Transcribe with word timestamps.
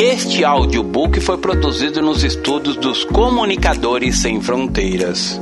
Este 0.00 0.44
audiobook 0.44 1.20
foi 1.20 1.38
produzido 1.38 2.00
nos 2.00 2.22
estudos 2.22 2.76
dos 2.76 3.02
Comunicadores 3.02 4.18
Sem 4.18 4.40
Fronteiras. 4.40 5.40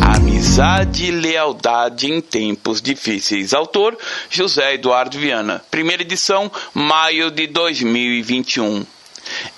Amizade 0.00 1.06
e 1.06 1.10
lealdade 1.10 2.08
em 2.08 2.20
tempos 2.20 2.80
difíceis. 2.80 3.52
Autor 3.52 3.98
José 4.30 4.74
Eduardo 4.74 5.18
Viana. 5.18 5.60
Primeira 5.72 6.02
edição, 6.02 6.48
maio 6.72 7.32
de 7.32 7.48
2021. 7.48 8.86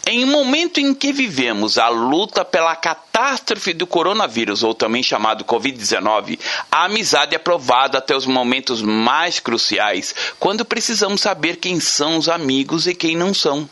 Em 0.08 0.24
um 0.24 0.28
momento 0.28 0.78
em 0.78 0.94
que 0.94 1.12
vivemos 1.12 1.78
a 1.78 1.88
luta 1.88 2.44
pela 2.44 2.76
catástrofe 2.76 3.72
do 3.72 3.88
coronavírus, 3.88 4.62
ou 4.62 4.72
também 4.72 5.02
chamado 5.02 5.44
Covid-19, 5.44 6.38
a 6.70 6.84
amizade 6.84 7.34
é 7.34 7.38
provada 7.38 7.98
até 7.98 8.14
os 8.14 8.24
momentos 8.24 8.80
mais 8.80 9.40
cruciais, 9.40 10.14
quando 10.38 10.64
precisamos 10.64 11.22
saber 11.22 11.56
quem 11.56 11.80
são 11.80 12.18
os 12.18 12.28
amigos 12.28 12.86
e 12.86 12.94
quem 12.94 13.16
não 13.16 13.34
são. 13.34 13.68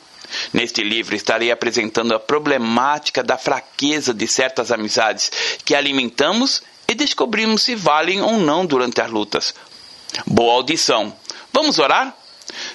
Neste 0.52 0.83
livro 0.83 1.15
estarei 1.15 1.52
apresentando 1.52 2.12
a 2.12 2.19
problemática 2.19 3.23
da 3.23 3.39
fraqueza 3.39 4.12
de 4.12 4.27
certas 4.27 4.73
amizades 4.73 5.30
que 5.64 5.73
alimentamos 5.73 6.64
e 6.89 6.97
descobrimos 6.97 7.62
se 7.62 7.77
valem 7.77 8.20
ou 8.20 8.39
não 8.39 8.66
durante 8.66 9.01
as 9.01 9.09
lutas. 9.09 9.55
Boa 10.27 10.55
audição. 10.55 11.14
Vamos 11.53 11.78
orar? 11.78 12.12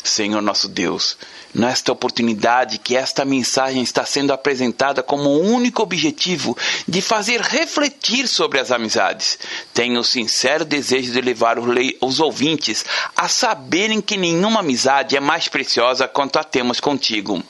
Senhor 0.02 0.42
nosso 0.42 0.68
Deus, 0.68 1.18
nesta 1.54 1.92
oportunidade 1.92 2.78
que 2.78 2.96
esta 2.96 3.26
mensagem 3.26 3.82
está 3.82 4.06
sendo 4.06 4.32
apresentada 4.32 5.02
como 5.02 5.30
o 5.30 5.42
único 5.42 5.82
objetivo 5.82 6.58
de 6.88 7.02
fazer 7.02 7.42
refletir 7.42 8.28
sobre 8.28 8.60
as 8.60 8.72
amizades. 8.72 9.40
Tenho 9.74 10.00
o 10.00 10.04
sincero 10.04 10.64
desejo 10.64 11.12
de 11.12 11.22
levar 11.22 11.58
os 11.60 12.20
ouvintes 12.20 12.86
a 13.16 13.28
saberem 13.28 14.02
que 14.02 14.18
nenhuma 14.18 14.60
amizade 14.60 15.16
é 15.16 15.20
mais 15.20 15.48
preciosa 15.48 16.08
quanto 16.08 16.38
a 16.38 16.44
temos 16.44 16.80
contigo. 16.80 17.44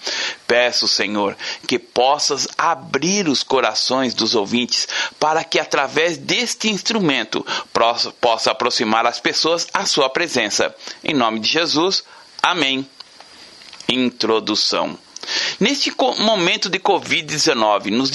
Peço, 0.47 0.87
Senhor, 0.87 1.37
que 1.67 1.77
possas 1.77 2.47
abrir 2.57 3.27
os 3.27 3.43
corações 3.43 4.13
dos 4.13 4.35
ouvintes 4.35 4.87
para 5.19 5.43
que 5.43 5.59
através 5.59 6.17
deste 6.17 6.69
instrumento 6.69 7.45
possa 8.19 8.51
aproximar 8.51 9.05
as 9.05 9.19
pessoas 9.19 9.67
à 9.73 9.85
sua 9.85 10.09
presença. 10.09 10.73
Em 11.03 11.13
nome 11.13 11.39
de 11.39 11.49
Jesus, 11.49 12.03
amém. 12.41 12.87
Introdução. 13.91 14.97
Neste 15.59 15.91
momento 16.19 16.69
de 16.69 16.79
Covid-19, 16.79 17.91
nos 17.91 18.09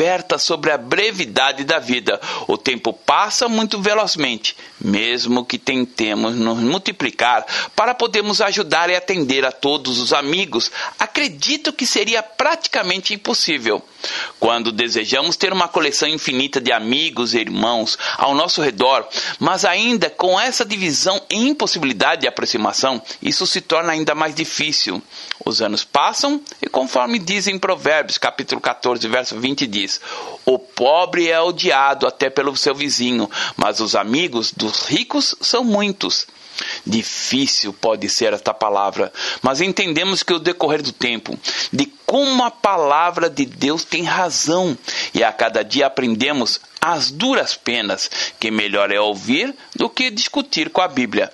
desperta 0.00 0.38
sobre 0.38 0.70
a 0.70 0.78
brevidade 0.78 1.62
da 1.62 1.78
vida. 1.78 2.18
O 2.48 2.56
tempo 2.56 2.90
passa 2.90 3.48
muito 3.48 3.82
velozmente, 3.82 4.56
mesmo 4.80 5.44
que 5.44 5.58
tentemos 5.58 6.34
nos 6.34 6.58
multiplicar 6.58 7.44
para 7.76 7.94
podermos 7.94 8.40
ajudar 8.40 8.88
e 8.88 8.96
atender 8.96 9.44
a 9.44 9.52
todos 9.52 9.98
os 9.98 10.14
amigos. 10.14 10.72
Acredito 10.98 11.70
que 11.70 11.84
seria 11.84 12.22
praticamente 12.22 13.12
impossível. 13.12 13.82
Quando 14.38 14.72
desejamos 14.72 15.36
ter 15.36 15.52
uma 15.52 15.68
coleção 15.68 16.08
infinita 16.08 16.60
de 16.60 16.72
amigos 16.72 17.34
e 17.34 17.38
irmãos 17.38 17.98
ao 18.16 18.34
nosso 18.34 18.62
redor, 18.62 19.06
mas 19.38 19.66
ainda 19.66 20.08
com 20.08 20.40
essa 20.40 20.64
divisão 20.64 21.20
e 21.28 21.36
impossibilidade 21.48 22.22
de 22.22 22.28
aproximação, 22.28 23.02
isso 23.20 23.46
se 23.46 23.60
torna 23.60 23.92
ainda 23.92 24.14
mais 24.14 24.34
difícil. 24.34 25.02
Os 25.44 25.60
anos 25.60 25.84
passam 25.84 26.40
e 26.62 26.68
conforme 26.68 27.18
dizem 27.18 27.58
Provérbios, 27.58 28.18
capítulo 28.18 28.60
14, 28.60 29.06
verso 29.08 29.38
20 29.38 29.66
diz: 29.66 29.89
O 30.44 30.58
pobre 30.58 31.28
é 31.28 31.40
odiado 31.40 32.06
até 32.06 32.28
pelo 32.28 32.56
seu 32.56 32.74
vizinho, 32.74 33.30
mas 33.56 33.80
os 33.80 33.94
amigos 33.94 34.52
dos 34.52 34.82
ricos 34.82 35.34
são 35.40 35.64
muitos. 35.64 36.26
Difícil 36.86 37.72
pode 37.72 38.08
ser 38.08 38.32
esta 38.32 38.52
palavra, 38.52 39.12
mas 39.40 39.60
entendemos 39.60 40.22
que 40.22 40.34
o 40.34 40.38
decorrer 40.38 40.82
do 40.82 40.92
tempo, 40.92 41.38
de 41.72 41.86
como 42.04 42.44
a 42.44 42.50
palavra 42.50 43.30
de 43.30 43.46
Deus 43.46 43.84
tem 43.84 44.02
razão, 44.02 44.76
e 45.14 45.24
a 45.24 45.32
cada 45.32 45.62
dia 45.62 45.86
aprendemos 45.86 46.60
as 46.80 47.10
duras 47.10 47.54
penas 47.54 48.10
que 48.38 48.50
melhor 48.50 48.90
é 48.90 49.00
ouvir 49.00 49.54
do 49.74 49.88
que 49.88 50.10
discutir 50.10 50.70
com 50.70 50.80
a 50.80 50.88
Bíblia. 50.88 51.32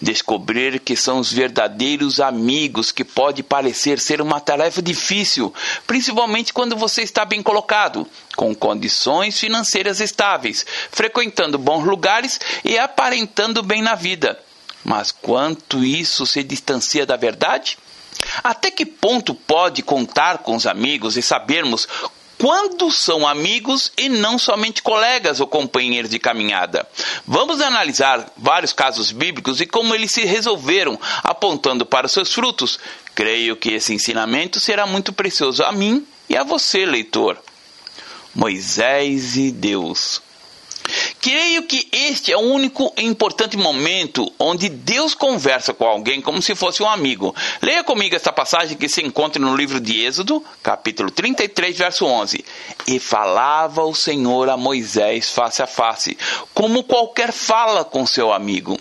Descobrir 0.00 0.80
que 0.80 0.96
são 0.96 1.18
os 1.18 1.32
verdadeiros 1.32 2.20
amigos 2.20 2.92
que 2.92 3.04
pode 3.04 3.42
parecer 3.42 3.98
ser 3.98 4.20
uma 4.20 4.40
tarefa 4.40 4.82
difícil, 4.82 5.52
principalmente 5.86 6.52
quando 6.52 6.76
você 6.76 7.02
está 7.02 7.24
bem 7.24 7.42
colocado, 7.42 8.06
com 8.36 8.54
condições 8.54 9.38
financeiras 9.38 10.00
estáveis, 10.00 10.64
frequentando 10.90 11.58
bons 11.58 11.84
lugares 11.84 12.40
e 12.64 12.78
aparentando 12.78 13.62
bem 13.62 13.82
na 13.82 13.94
vida. 13.94 14.38
Mas 14.84 15.10
quanto 15.10 15.82
isso 15.82 16.26
se 16.26 16.42
distancia 16.42 17.06
da 17.06 17.16
verdade? 17.16 17.78
Até 18.42 18.70
que 18.70 18.86
ponto 18.86 19.34
pode 19.34 19.82
contar 19.82 20.38
com 20.38 20.54
os 20.54 20.66
amigos 20.66 21.16
e 21.16 21.22
sabermos 21.22 21.88
quando 22.38 22.90
são 22.90 23.26
amigos 23.26 23.92
e 23.96 24.08
não 24.08 24.38
somente 24.38 24.82
colegas 24.82 25.40
ou 25.40 25.46
companheiros 25.46 26.10
de 26.10 26.18
caminhada. 26.18 26.86
Vamos 27.26 27.60
analisar 27.60 28.32
vários 28.36 28.72
casos 28.72 29.12
bíblicos 29.12 29.60
e 29.60 29.66
como 29.66 29.94
eles 29.94 30.12
se 30.12 30.24
resolveram, 30.24 30.98
apontando 31.22 31.86
para 31.86 32.06
os 32.06 32.12
seus 32.12 32.32
frutos. 32.32 32.78
Creio 33.14 33.56
que 33.56 33.72
esse 33.72 33.94
ensinamento 33.94 34.58
será 34.60 34.86
muito 34.86 35.12
precioso 35.12 35.62
a 35.64 35.72
mim 35.72 36.06
e 36.28 36.36
a 36.36 36.42
você, 36.42 36.84
leitor. 36.84 37.38
Moisés 38.34 39.36
e 39.36 39.52
Deus. 39.52 40.20
Creio 41.20 41.62
que 41.62 41.88
este 41.90 42.32
é 42.32 42.36
o 42.36 42.40
único 42.40 42.92
e 42.96 43.04
importante 43.04 43.56
momento 43.56 44.30
onde 44.38 44.68
Deus 44.68 45.14
conversa 45.14 45.72
com 45.72 45.86
alguém 45.86 46.20
como 46.20 46.42
se 46.42 46.54
fosse 46.54 46.82
um 46.82 46.88
amigo. 46.88 47.34
Leia 47.62 47.82
comigo 47.82 48.14
essa 48.14 48.32
passagem 48.32 48.76
que 48.76 48.88
se 48.88 49.02
encontra 49.02 49.40
no 49.40 49.56
livro 49.56 49.80
de 49.80 50.04
Êxodo, 50.04 50.44
capítulo 50.62 51.10
33, 51.10 51.76
verso 51.76 52.04
11. 52.04 52.44
E 52.86 52.98
falava 52.98 53.82
o 53.84 53.94
Senhor 53.94 54.50
a 54.50 54.56
Moisés 54.56 55.30
face 55.30 55.62
a 55.62 55.66
face, 55.66 56.18
como 56.52 56.84
qualquer 56.84 57.32
fala 57.32 57.84
com 57.84 58.06
seu 58.06 58.32
amigo 58.32 58.78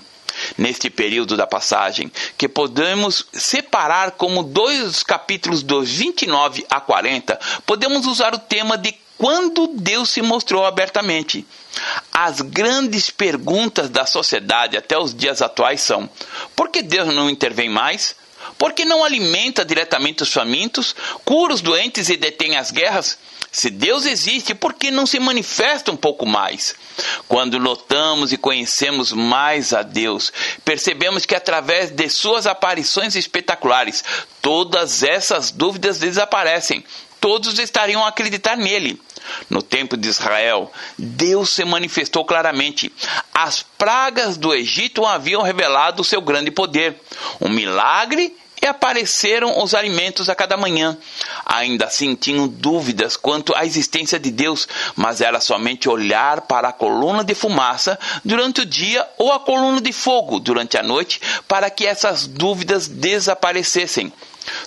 neste 0.58 0.90
período 0.90 1.38
da 1.38 1.48
passagem, 1.48 2.12
que 2.38 2.48
podemos 2.48 3.28
separar 3.34 4.12
como 4.12 4.44
dois 4.44 5.04
capítulos 5.04 5.64
dos 5.64 5.90
29 5.90 6.66
a 6.70 6.82
40, 6.82 7.40
podemos 7.66 8.06
usar 8.06 8.34
o 8.34 8.40
tema 8.40 8.78
de 8.78 8.92
quando 9.18 9.68
Deus 9.68 10.10
se 10.10 10.22
mostrou 10.22 10.66
abertamente. 10.66 11.46
As 12.12 12.42
grandes 12.42 13.10
perguntas 13.10 13.90
da 13.90 14.06
sociedade 14.06 14.78
até 14.78 14.98
os 14.98 15.14
dias 15.14 15.42
atuais 15.42 15.82
são: 15.82 16.10
por 16.56 16.70
que 16.70 16.82
Deus 16.82 17.14
não 17.14 17.30
intervém 17.30 17.70
mais? 17.70 18.16
Por 18.58 18.74
que 18.74 18.86
não 18.86 19.04
alimenta 19.04 19.64
diretamente 19.64 20.24
os 20.24 20.32
famintos, 20.32 20.96
cura 21.24 21.54
os 21.54 21.62
doentes 21.62 22.10
e 22.10 22.18
detém 22.18 22.58
as 22.58 22.72
guerras? 22.72 23.18
Se 23.52 23.70
Deus 23.70 24.06
existe, 24.06 24.56
por 24.56 24.74
que 24.74 24.90
não 24.90 25.06
se 25.06 25.20
manifesta 25.20 25.92
um 25.92 25.96
pouco 25.96 26.26
mais? 26.26 26.76
Quando 27.28 27.60
notamos 27.60 28.34
e 28.34 28.38
conhecemos 28.38 29.12
mais 29.12 29.74
a 29.74 29.84
Deus, 29.84 30.34
percebemos 30.66 31.26
que 31.26 31.36
através 31.36 31.92
de 31.92 32.10
suas 32.10 32.48
aparições 32.48 33.16
espetaculares, 33.16 34.04
todas 34.42 35.04
essas 35.04 35.52
dúvidas 35.52 36.00
desaparecem. 36.00 36.84
Todos 37.24 37.58
estariam 37.58 38.04
a 38.04 38.10
acreditar 38.10 38.58
nele. 38.58 39.02
No 39.50 39.62
tempo 39.62 39.96
de 39.96 40.10
Israel, 40.10 40.70
Deus 40.98 41.52
se 41.52 41.64
manifestou 41.64 42.26
claramente. 42.26 42.92
As 43.34 43.64
pragas 43.64 44.36
do 44.36 44.54
Egito 44.54 45.06
haviam 45.06 45.42
revelado 45.42 46.02
o 46.02 46.04
seu 46.04 46.20
grande 46.20 46.52
poder. 46.52 47.00
Um 47.40 47.48
milagre 47.48 48.36
e 48.62 48.66
apareceram 48.66 49.64
os 49.64 49.74
alimentos 49.74 50.28
a 50.28 50.36
cada 50.36 50.58
manhã. 50.58 50.98
Ainda 51.46 51.86
assim 51.86 52.14
tinham 52.14 52.46
dúvidas 52.46 53.16
quanto 53.16 53.56
à 53.56 53.66
existência 53.66 54.20
de 54.20 54.30
Deus, 54.30 54.68
mas 54.94 55.22
era 55.22 55.40
somente 55.40 55.88
olhar 55.88 56.42
para 56.42 56.68
a 56.68 56.74
coluna 56.74 57.24
de 57.24 57.34
fumaça 57.34 57.98
durante 58.26 58.60
o 58.60 58.66
dia 58.66 59.08
ou 59.18 59.32
a 59.32 59.40
coluna 59.40 59.80
de 59.80 59.94
fogo 59.94 60.42
durante 60.42 60.78
a 60.78 60.84
noite 60.84 61.22
para 61.48 61.70
que 61.70 61.88
essas 61.88 62.28
dúvidas 62.28 62.90
desaparecessem. 62.90 64.12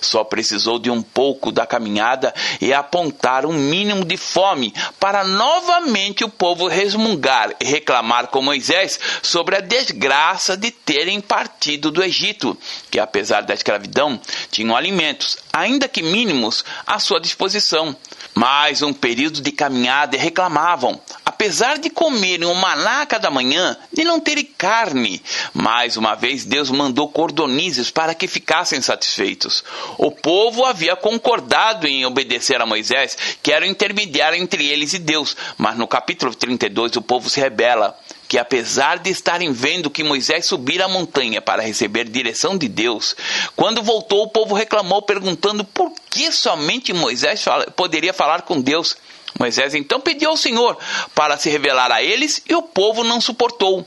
Só 0.01 0.23
precisou 0.23 0.79
de 0.79 0.89
um 0.89 1.01
pouco 1.01 1.51
da 1.51 1.65
caminhada 1.65 2.33
e 2.61 2.73
apontar 2.73 3.45
um 3.45 3.53
mínimo 3.53 4.05
de 4.05 4.17
fome 4.17 4.73
para 4.99 5.23
novamente 5.23 6.23
o 6.23 6.29
povo 6.29 6.67
resmungar 6.67 7.53
e 7.59 7.65
reclamar 7.65 8.27
com 8.27 8.41
Moisés 8.41 8.99
sobre 9.21 9.55
a 9.55 9.61
desgraça 9.61 10.55
de 10.55 10.71
terem 10.71 11.19
partido 11.21 11.91
do 11.91 12.03
Egito, 12.03 12.57
que 12.89 12.99
apesar 12.99 13.41
da 13.41 13.53
escravidão 13.53 14.19
tinham 14.51 14.75
alimentos, 14.75 15.37
ainda 15.51 15.87
que 15.87 16.01
mínimos, 16.01 16.63
à 16.85 16.99
sua 16.99 17.19
disposição. 17.19 17.95
Mais 18.33 18.81
um 18.81 18.93
período 18.93 19.41
de 19.41 19.51
caminhada 19.51 20.15
e 20.15 20.19
reclamavam, 20.19 21.01
apesar 21.37 21.77
de 21.77 21.91
comerem 21.91 22.47
o 22.47 22.55
maná 22.55 23.05
cada 23.05 23.29
manhã, 23.29 23.77
de 23.93 24.03
não 24.03 24.19
terem 24.19 24.43
carne. 24.43 25.21
Mais 25.53 25.95
uma 25.95 26.15
vez 26.15 26.43
Deus 26.43 26.71
mandou 26.71 27.07
cordonizes 27.09 27.91
para 27.91 28.15
que 28.15 28.27
ficassem 28.27 28.81
satisfeitos. 28.81 29.63
O 29.99 30.09
povo 30.09 30.65
havia 30.65 30.95
concordado 30.95 31.85
em 31.85 32.03
obedecer 32.07 32.59
a 32.59 32.65
Moisés, 32.65 33.15
que 33.43 33.51
era 33.51 33.63
o 33.63 33.69
intermediário 33.69 34.41
entre 34.41 34.65
eles 34.65 34.93
e 34.93 34.99
Deus, 34.99 35.37
mas 35.59 35.77
no 35.77 35.87
capítulo 35.87 36.33
32 36.33 36.95
o 36.95 37.03
povo 37.03 37.29
se 37.29 37.39
rebela 37.39 37.95
que 38.27 38.37
apesar 38.37 38.99
de 38.99 39.09
estarem 39.09 39.53
vendo 39.53 39.89
que 39.89 40.03
Moisés 40.03 40.45
subir 40.45 40.81
a 40.81 40.87
montanha 40.89 41.41
para 41.41 41.63
receber 41.63 42.09
direção 42.09 42.57
de 42.57 42.67
Deus, 42.67 43.15
quando 43.55 43.81
voltou 43.81 44.23
o 44.23 44.29
povo 44.29 44.53
reclamou 44.53 45.01
perguntando 45.01 45.63
por 45.63 45.93
que 46.09 46.29
somente 46.29 46.91
Moisés 46.91 47.45
poderia 47.75 48.11
falar 48.11 48.41
com 48.41 48.59
Deus. 48.59 48.97
Moisés 49.37 49.75
então 49.75 49.99
pediu 49.99 50.29
ao 50.29 50.37
Senhor 50.37 50.77
para 51.13 51.37
se 51.37 51.49
revelar 51.49 51.91
a 51.91 52.01
eles 52.01 52.41
e 52.47 52.55
o 52.55 52.61
povo 52.61 53.03
não 53.03 53.21
suportou. 53.21 53.85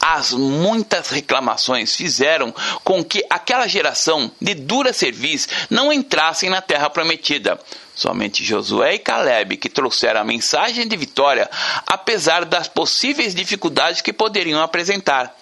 As 0.00 0.32
muitas 0.32 1.10
reclamações 1.10 1.96
fizeram 1.96 2.54
com 2.84 3.02
que 3.02 3.24
aquela 3.28 3.66
geração 3.66 4.30
de 4.40 4.54
dura 4.54 4.92
cerviz 4.92 5.48
não 5.70 5.92
entrassem 5.92 6.50
na 6.50 6.60
terra 6.60 6.90
prometida. 6.90 7.58
Somente 7.94 8.44
Josué 8.44 8.94
e 8.94 8.98
Caleb 8.98 9.56
que 9.56 9.68
trouxeram 9.68 10.20
a 10.20 10.24
mensagem 10.24 10.86
de 10.86 10.96
vitória, 10.96 11.48
apesar 11.86 12.44
das 12.44 12.68
possíveis 12.68 13.34
dificuldades 13.34 14.00
que 14.00 14.12
poderiam 14.12 14.60
apresentar. 14.60 15.34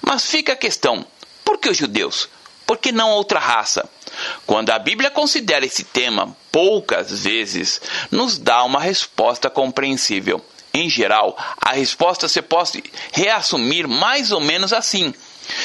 Mas 0.00 0.30
fica 0.30 0.52
a 0.52 0.56
questão: 0.56 1.04
por 1.44 1.58
que 1.58 1.68
os 1.68 1.76
judeus? 1.76 2.28
Por 2.66 2.78
que 2.78 2.90
não 2.90 3.12
outra 3.12 3.38
raça? 3.38 3.88
Quando 4.44 4.70
a 4.70 4.78
Bíblia 4.78 5.10
considera 5.10 5.64
esse 5.64 5.84
tema 5.84 6.36
poucas 6.50 7.22
vezes, 7.22 7.80
nos 8.10 8.38
dá 8.38 8.64
uma 8.64 8.80
resposta 8.80 9.48
compreensível. 9.48 10.44
Em 10.74 10.90
geral, 10.90 11.36
a 11.58 11.72
resposta 11.72 12.28
se 12.28 12.42
pode 12.42 12.82
reassumir 13.12 13.86
mais 13.88 14.32
ou 14.32 14.40
menos 14.40 14.72
assim: 14.72 15.14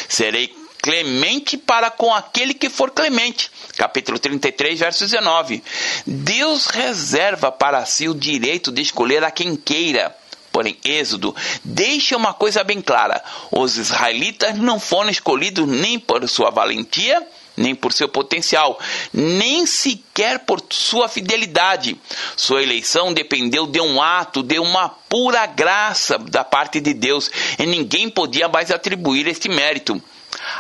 Serei 0.08 0.56
clemente 0.82 1.58
para 1.58 1.92
com 1.92 2.14
aquele 2.14 2.54
que 2.54 2.70
for 2.70 2.92
clemente. 2.92 3.52
Capítulo 3.78 4.18
33, 4.18 4.80
verso 4.80 5.04
19. 5.04 5.64
Deus 6.06 6.68
reserva 6.68 7.52
para 7.52 7.86
si 7.86 8.10
o 8.10 8.16
direito 8.16 8.72
de 8.72 8.82
escolher 8.82 9.24
a 9.24 9.32
quem 9.32 9.56
queira. 9.56 10.16
Porém, 10.52 10.78
Êxodo 10.84 11.36
deixa 11.64 12.18
uma 12.18 12.34
coisa 12.34 12.64
bem 12.64 12.82
clara: 12.82 13.24
os 13.52 13.78
israelitas 13.78 14.58
não 14.58 14.80
foram 14.80 15.10
escolhidos 15.10 15.68
nem 15.68 15.98
por 15.98 16.28
sua 16.28 16.50
valentia, 16.50 17.26
nem 17.56 17.74
por 17.74 17.94
seu 17.94 18.10
potencial, 18.10 18.80
nem 19.14 19.66
sequer 19.66 20.40
por 20.40 20.62
sua 20.70 21.08
fidelidade. 21.08 21.98
Sua 22.36 22.62
eleição 22.62 23.14
dependeu 23.14 23.66
de 23.66 23.80
um 23.80 24.02
ato, 24.02 24.44
de 24.44 24.60
uma 24.60 24.90
pura 24.90 25.46
graça 25.46 26.18
da 26.18 26.44
parte 26.44 26.80
de 26.80 26.94
Deus, 26.94 27.32
e 27.58 27.66
ninguém 27.66 28.10
podia 28.10 28.48
mais 28.48 28.72
atribuir 28.72 29.28
este 29.28 29.48
mérito. 29.48 30.02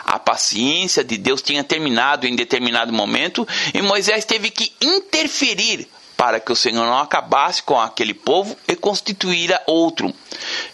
A 0.05 0.19
paciência 0.19 1.03
de 1.03 1.17
Deus 1.17 1.41
tinha 1.41 1.63
terminado 1.63 2.27
em 2.27 2.35
determinado 2.35 2.93
momento 2.93 3.47
e 3.73 3.81
Moisés 3.81 4.25
teve 4.25 4.51
que 4.51 4.71
interferir 4.81 5.87
para 6.21 6.39
que 6.39 6.51
o 6.51 6.55
Senhor 6.55 6.85
não 6.85 6.99
acabasse 6.99 7.63
com 7.63 7.81
aquele 7.81 8.13
povo 8.13 8.55
e 8.67 8.75
constituíra 8.75 9.59
outro. 9.65 10.13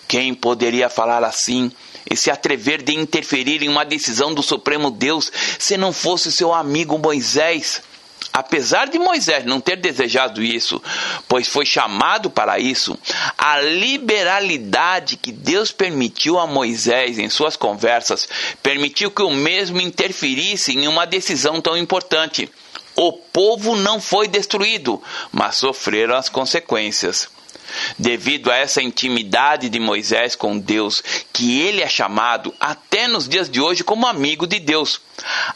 Quem 0.06 0.34
poderia 0.34 0.90
falar 0.90 1.24
assim 1.24 1.72
e 2.12 2.18
se 2.18 2.30
atrever 2.30 2.84
de 2.84 2.94
interferir 2.94 3.64
em 3.64 3.70
uma 3.70 3.86
decisão 3.86 4.34
do 4.34 4.44
Supremo 4.44 4.92
Deus 4.92 5.32
se 5.58 5.78
não 5.78 5.94
fosse 5.94 6.34
seu 6.34 6.54
amigo 6.54 6.98
Moisés? 6.98 7.82
Apesar 8.34 8.90
de 8.90 9.00
Moisés 9.00 9.46
não 9.46 9.62
ter 9.62 9.78
desejado 9.78 10.44
isso, 10.44 10.84
pois 11.30 11.48
foi 11.48 11.66
chamado 11.66 12.30
para 12.30 12.60
isso, 12.60 13.00
a 13.38 13.62
liberalidade 13.62 15.16
que 15.16 15.32
Deus 15.32 15.72
permitiu 15.72 16.38
a 16.38 16.46
Moisés 16.46 17.18
em 17.18 17.30
suas 17.30 17.56
conversas 17.56 18.28
permitiu 18.62 19.10
que 19.10 19.22
o 19.22 19.32
mesmo 19.32 19.80
interferisse 19.80 20.74
em 20.74 20.90
uma 20.90 21.06
decisão 21.06 21.62
tão 21.62 21.78
importante. 21.78 22.52
O 23.00 23.14
povo 23.14 23.76
não 23.76 24.02
foi 24.02 24.28
destruído, 24.28 25.00
mas 25.32 25.58
sofreram 25.58 26.16
as 26.16 26.30
consequências. 26.30 27.30
Devido 28.00 28.50
a 28.50 28.56
essa 28.56 28.82
intimidade 28.82 29.70
de 29.70 29.80
Moisés 29.80 30.36
com 30.36 30.58
Deus, 30.58 31.04
que 31.32 31.62
ele 31.62 31.84
é 31.84 31.88
chamado 31.88 32.52
até 32.60 33.08
nos 33.08 33.30
dias 33.30 33.52
de 33.52 33.62
hoje 33.62 33.84
como 33.84 34.08
amigo 34.08 34.48
de 34.48 34.60
Deus. 34.60 35.00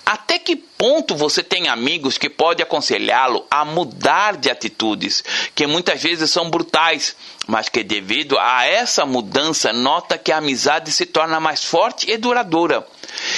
Até 0.06 0.38
que 0.38 0.56
ponto 0.56 1.16
você 1.16 1.42
tem 1.42 1.68
amigos 1.68 2.16
que 2.16 2.30
podem 2.30 2.64
aconselhá-lo 2.64 3.44
a 3.50 3.66
mudar 3.66 4.38
de 4.38 4.52
atitudes, 4.52 5.24
que 5.56 5.66
muitas 5.66 6.00
vezes 6.00 6.30
são 6.30 6.48
brutais, 6.48 7.16
mas 7.48 7.70
que 7.70 7.84
devido 7.84 8.38
a 8.38 8.66
essa 8.66 9.04
mudança 9.04 9.74
nota 9.74 10.16
que 10.16 10.32
a 10.32 10.38
amizade 10.38 10.92
se 10.92 11.08
torna 11.08 11.40
mais 11.40 11.64
forte 11.64 12.12
e 12.12 12.18
duradoura? 12.18 12.86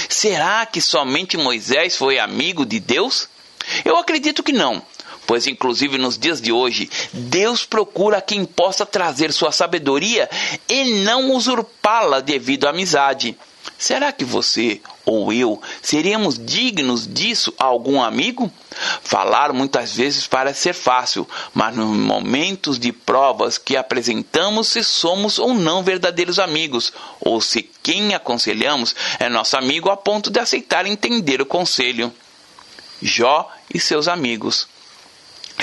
Será 0.09 0.65
que 0.65 0.81
somente 0.81 1.37
Moisés 1.37 1.95
foi 1.95 2.19
amigo 2.19 2.65
de 2.65 2.81
Deus? 2.81 3.31
Eu 3.83 3.97
acredito 3.97 4.43
que 4.43 4.51
não, 4.51 4.81
pois, 5.25 5.47
inclusive 5.47 5.97
nos 5.97 6.17
dias 6.17 6.41
de 6.41 6.51
hoje, 6.51 6.89
Deus 7.11 7.65
procura 7.65 8.21
quem 8.21 8.45
possa 8.45 8.85
trazer 8.85 9.31
sua 9.31 9.51
sabedoria 9.51 10.29
e 10.67 11.03
não 11.03 11.31
usurpá-la 11.31 12.19
devido 12.19 12.65
à 12.65 12.69
amizade. 12.69 13.37
Será 13.77 14.11
que 14.11 14.23
você 14.23 14.81
ou 15.05 15.31
eu 15.33 15.61
seríamos 15.81 16.37
dignos 16.37 17.07
disso 17.07 17.53
a 17.57 17.65
algum 17.65 18.01
amigo? 18.01 18.51
Falar 19.01 19.51
muitas 19.53 19.95
vezes 19.95 20.27
parece 20.27 20.61
ser 20.61 20.73
fácil, 20.73 21.27
mas 21.53 21.75
nos 21.75 21.95
momentos 21.97 22.79
de 22.79 22.91
provas 22.91 23.57
que 23.57 23.75
apresentamos 23.75 24.67
se 24.69 24.83
somos 24.83 25.39
ou 25.39 25.53
não 25.53 25.83
verdadeiros 25.83 26.39
amigos, 26.39 26.93
ou 27.19 27.41
se 27.41 27.69
quem 27.81 28.13
aconselhamos 28.13 28.95
é 29.19 29.29
nosso 29.29 29.57
amigo 29.57 29.89
a 29.89 29.97
ponto 29.97 30.29
de 30.29 30.39
aceitar 30.39 30.85
entender 30.85 31.41
o 31.41 31.45
conselho. 31.45 32.13
Jó 33.03 33.51
e 33.73 33.79
seus 33.79 34.07
amigos. 34.07 34.67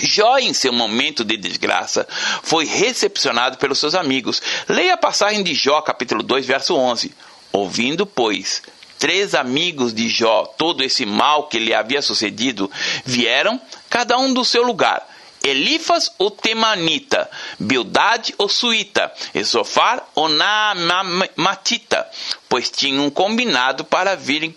Jó, 0.03 0.39
em 0.39 0.53
seu 0.53 0.73
momento 0.73 1.25
de 1.25 1.37
desgraça, 1.37 2.07
foi 2.43 2.65
recepcionado 2.65 3.59
pelos 3.59 3.79
seus 3.79 3.95
amigos. 3.95 4.41
Leia 4.69 4.95
a 4.95 4.99
passagem 4.99 5.43
de 5.43 5.55
Jó, 5.55 5.81
capítulo 5.81 6.23
2, 6.23 6.47
verso 6.47 6.77
11. 6.77 7.13
Ouvindo, 7.53 8.07
pois, 8.07 8.63
três 8.99 9.35
amigos 9.35 9.93
de 9.93 10.09
Jó 10.09 10.45
todo 10.45 10.85
esse 10.85 11.05
mal 11.05 11.49
que 11.49 11.59
lhe 11.59 11.75
havia 11.75 12.03
sucedido, 12.03 12.71
vieram, 13.05 13.61
cada 13.89 14.17
um 14.19 14.33
do 14.33 14.45
seu 14.45 14.63
lugar. 14.63 15.07
Elifas 15.43 16.13
o 16.19 16.31
Temanita, 16.31 17.31
Bildade 17.59 18.35
o 18.39 18.49
Suíta, 18.49 19.13
e 19.35 19.45
Sofar 19.45 20.07
o 20.15 20.29
Naamatita, 20.29 22.07
pois 22.49 22.71
tinham 22.71 23.11
combinado 23.11 23.85
para 23.85 24.15
virem 24.15 24.55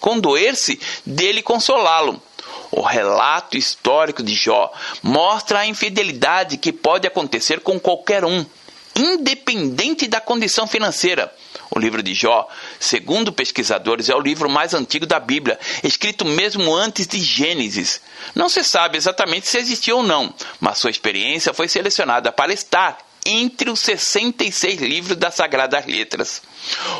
condoer-se 0.00 0.80
dele 1.04 1.42
consolá-lo. 1.42 2.22
O 2.70 2.82
relato 2.82 3.56
histórico 3.56 4.22
de 4.22 4.34
Jó 4.34 4.72
mostra 5.02 5.60
a 5.60 5.66
infidelidade 5.66 6.56
que 6.56 6.72
pode 6.72 7.06
acontecer 7.06 7.60
com 7.60 7.80
qualquer 7.80 8.24
um, 8.24 8.46
independente 8.94 10.06
da 10.06 10.20
condição 10.20 10.66
financeira. 10.68 11.34
O 11.70 11.78
livro 11.78 12.02
de 12.02 12.14
Jó, 12.14 12.48
segundo 12.78 13.32
pesquisadores, 13.32 14.08
é 14.08 14.14
o 14.14 14.20
livro 14.20 14.50
mais 14.50 14.74
antigo 14.74 15.06
da 15.06 15.20
Bíblia, 15.20 15.58
escrito 15.84 16.24
mesmo 16.24 16.74
antes 16.74 17.06
de 17.06 17.20
Gênesis. 17.20 18.00
Não 18.34 18.48
se 18.48 18.64
sabe 18.64 18.98
exatamente 18.98 19.46
se 19.46 19.58
existiu 19.58 19.98
ou 19.98 20.02
não, 20.02 20.34
mas 20.58 20.78
sua 20.78 20.90
experiência 20.90 21.54
foi 21.54 21.68
selecionada 21.68 22.32
para 22.32 22.52
estar 22.52 22.98
entre 23.24 23.70
os 23.70 23.80
66 23.80 24.80
livros 24.80 25.16
das 25.16 25.34
Sagradas 25.34 25.86
Letras. 25.86 26.42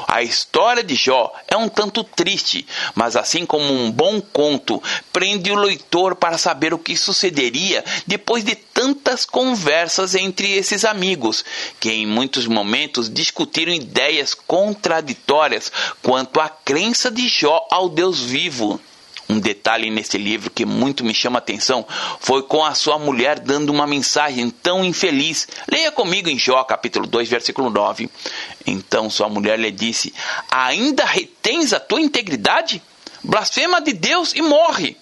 A 0.06 0.22
história 0.22 0.82
de 0.82 0.94
Jó 0.94 1.32
é 1.48 1.56
um 1.56 1.68
tanto 1.68 2.04
triste, 2.04 2.66
mas 2.94 3.16
assim 3.16 3.44
como 3.44 3.72
um 3.72 3.90
bom 3.90 4.20
conto, 4.20 4.82
prende 5.12 5.50
o 5.50 5.56
leitor 5.56 6.14
para 6.14 6.38
saber 6.38 6.72
o 6.72 6.78
que 6.78 6.96
sucederia 6.96 7.84
depois 8.06 8.44
de 8.44 8.54
tantas 8.80 9.26
conversas 9.26 10.14
entre 10.14 10.52
esses 10.52 10.86
amigos, 10.86 11.44
que 11.78 11.90
em 11.90 12.06
muitos 12.06 12.46
momentos 12.46 13.12
discutiram 13.12 13.74
ideias 13.74 14.32
contraditórias 14.32 15.70
quanto 16.00 16.40
à 16.40 16.48
crença 16.48 17.10
de 17.10 17.28
Jó 17.28 17.68
ao 17.70 17.90
Deus 17.90 18.20
vivo. 18.22 18.80
Um 19.28 19.38
detalhe 19.38 19.90
nesse 19.90 20.16
livro 20.16 20.50
que 20.50 20.64
muito 20.64 21.04
me 21.04 21.12
chama 21.12 21.36
a 21.36 21.40
atenção 21.40 21.86
foi 22.20 22.42
com 22.44 22.64
a 22.64 22.74
sua 22.74 22.98
mulher 22.98 23.38
dando 23.38 23.68
uma 23.68 23.86
mensagem 23.86 24.48
tão 24.48 24.82
infeliz. 24.82 25.46
Leia 25.70 25.92
comigo 25.92 26.30
em 26.30 26.38
Jó, 26.38 26.64
capítulo 26.64 27.06
2, 27.06 27.28
versículo 27.28 27.68
9. 27.68 28.08
Então 28.66 29.10
sua 29.10 29.28
mulher 29.28 29.58
lhe 29.58 29.70
disse: 29.70 30.14
Ainda 30.50 31.04
retens 31.04 31.74
a 31.74 31.78
tua 31.78 32.00
integridade? 32.00 32.82
Blasfema 33.22 33.78
de 33.82 33.92
Deus 33.92 34.32
e 34.34 34.40
morre. 34.40 34.96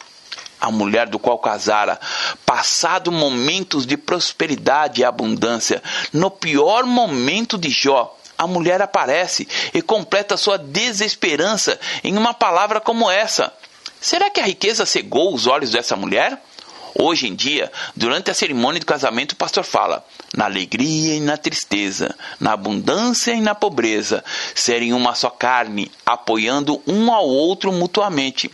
A 0.60 0.70
mulher 0.70 1.08
do 1.08 1.18
qual 1.18 1.38
casara, 1.38 2.00
passado 2.44 3.12
momentos 3.12 3.86
de 3.86 3.96
prosperidade 3.96 5.00
e 5.00 5.04
abundância, 5.04 5.82
no 6.12 6.30
pior 6.30 6.84
momento 6.84 7.56
de 7.56 7.70
Jó, 7.70 8.16
a 8.36 8.46
mulher 8.46 8.80
aparece 8.80 9.48
e 9.74 9.82
completa 9.82 10.36
sua 10.36 10.56
desesperança 10.56 11.78
em 12.04 12.16
uma 12.16 12.32
palavra 12.32 12.80
como 12.80 13.10
essa: 13.10 13.52
Será 14.00 14.30
que 14.30 14.40
a 14.40 14.44
riqueza 14.44 14.86
cegou 14.86 15.34
os 15.34 15.46
olhos 15.46 15.70
dessa 15.70 15.96
mulher? 15.96 16.40
Hoje 16.94 17.28
em 17.28 17.34
dia, 17.34 17.70
durante 17.94 18.30
a 18.30 18.34
cerimônia 18.34 18.80
de 18.80 18.86
casamento, 18.86 19.32
o 19.32 19.36
pastor 19.36 19.64
fala: 19.64 20.04
na 20.36 20.44
alegria 20.44 21.14
e 21.14 21.20
na 21.20 21.36
tristeza, 21.36 22.14
na 22.40 22.52
abundância 22.52 23.32
e 23.32 23.40
na 23.40 23.54
pobreza, 23.54 24.24
serem 24.54 24.92
uma 24.92 25.14
só 25.14 25.30
carne, 25.30 25.90
apoiando 26.04 26.82
um 26.86 27.12
ao 27.12 27.26
outro 27.26 27.72
mutuamente. 27.72 28.50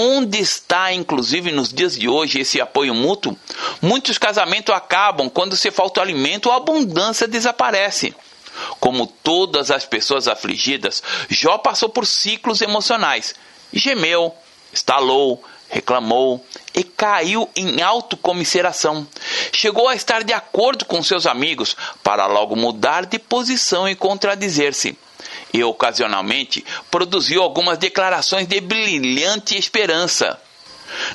Onde 0.00 0.38
está, 0.38 0.92
inclusive 0.92 1.50
nos 1.50 1.72
dias 1.72 1.98
de 1.98 2.08
hoje, 2.08 2.38
esse 2.38 2.60
apoio 2.60 2.94
mútuo? 2.94 3.36
Muitos 3.82 4.16
casamentos 4.16 4.72
acabam 4.72 5.28
quando 5.28 5.56
se 5.56 5.72
falta 5.72 6.00
alimento 6.00 6.52
a 6.52 6.56
abundância 6.56 7.26
desaparece. 7.26 8.14
Como 8.78 9.08
todas 9.08 9.72
as 9.72 9.84
pessoas 9.84 10.28
afligidas, 10.28 11.02
Jó 11.28 11.58
passou 11.58 11.88
por 11.88 12.06
ciclos 12.06 12.62
emocionais. 12.62 13.34
Gemeu, 13.72 14.32
estalou, 14.72 15.42
reclamou 15.68 16.46
e 16.72 16.84
caiu 16.84 17.50
em 17.56 17.82
autocomiseração. 17.82 19.04
Chegou 19.50 19.88
a 19.88 19.96
estar 19.96 20.22
de 20.22 20.32
acordo 20.32 20.84
com 20.84 21.02
seus 21.02 21.26
amigos 21.26 21.76
para 22.04 22.26
logo 22.26 22.54
mudar 22.54 23.04
de 23.04 23.18
posição 23.18 23.88
e 23.88 23.96
contradizer-se. 23.96 24.96
E 25.52 25.62
ocasionalmente 25.64 26.64
produziu 26.90 27.42
algumas 27.42 27.78
declarações 27.78 28.46
de 28.46 28.60
brilhante 28.60 29.56
esperança. 29.56 30.38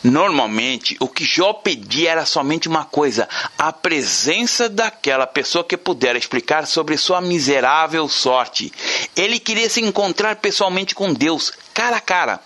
Normalmente, 0.03 0.95
o 0.99 1.07
que 1.07 1.25
Jó 1.25 1.53
pedia 1.53 2.11
era 2.11 2.25
somente 2.25 2.67
uma 2.67 2.85
coisa: 2.85 3.27
a 3.57 3.71
presença 3.71 4.69
daquela 4.69 5.25
pessoa 5.25 5.63
que 5.63 5.77
pudera 5.77 6.17
explicar 6.17 6.67
sobre 6.67 6.97
sua 6.97 7.21
miserável 7.21 8.07
sorte. 8.07 8.71
Ele 9.15 9.39
queria 9.39 9.69
se 9.69 9.81
encontrar 9.81 10.37
pessoalmente 10.37 10.93
com 10.93 11.13
Deus, 11.13 11.51
cara 11.73 11.97
a 11.97 12.01
cara. 12.01 12.39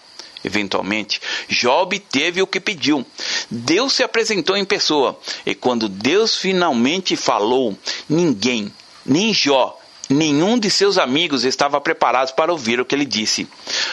Eventualmente, 0.43 1.19
Jó 1.49 1.81
obteve 1.81 2.41
o 2.41 2.47
que 2.47 2.59
pediu. 2.59 3.05
Deus 3.49 3.93
se 3.93 4.03
apresentou 4.03 4.55
em 4.55 4.63
pessoa, 4.63 5.19
e 5.45 5.53
quando 5.53 5.89
Deus 5.89 6.37
finalmente 6.37 7.15
falou, 7.17 7.77
ninguém, 8.07 8.71
nem 9.05 9.33
Jó, 9.33 9.76
Nenhum 10.09 10.57
de 10.57 10.69
seus 10.69 10.97
amigos 10.97 11.43
estava 11.43 11.81
preparado 11.81 12.33
para 12.33 12.51
ouvir 12.51 12.79
o 12.79 12.85
que 12.85 12.95
ele 12.95 13.05
disse. 13.05 13.47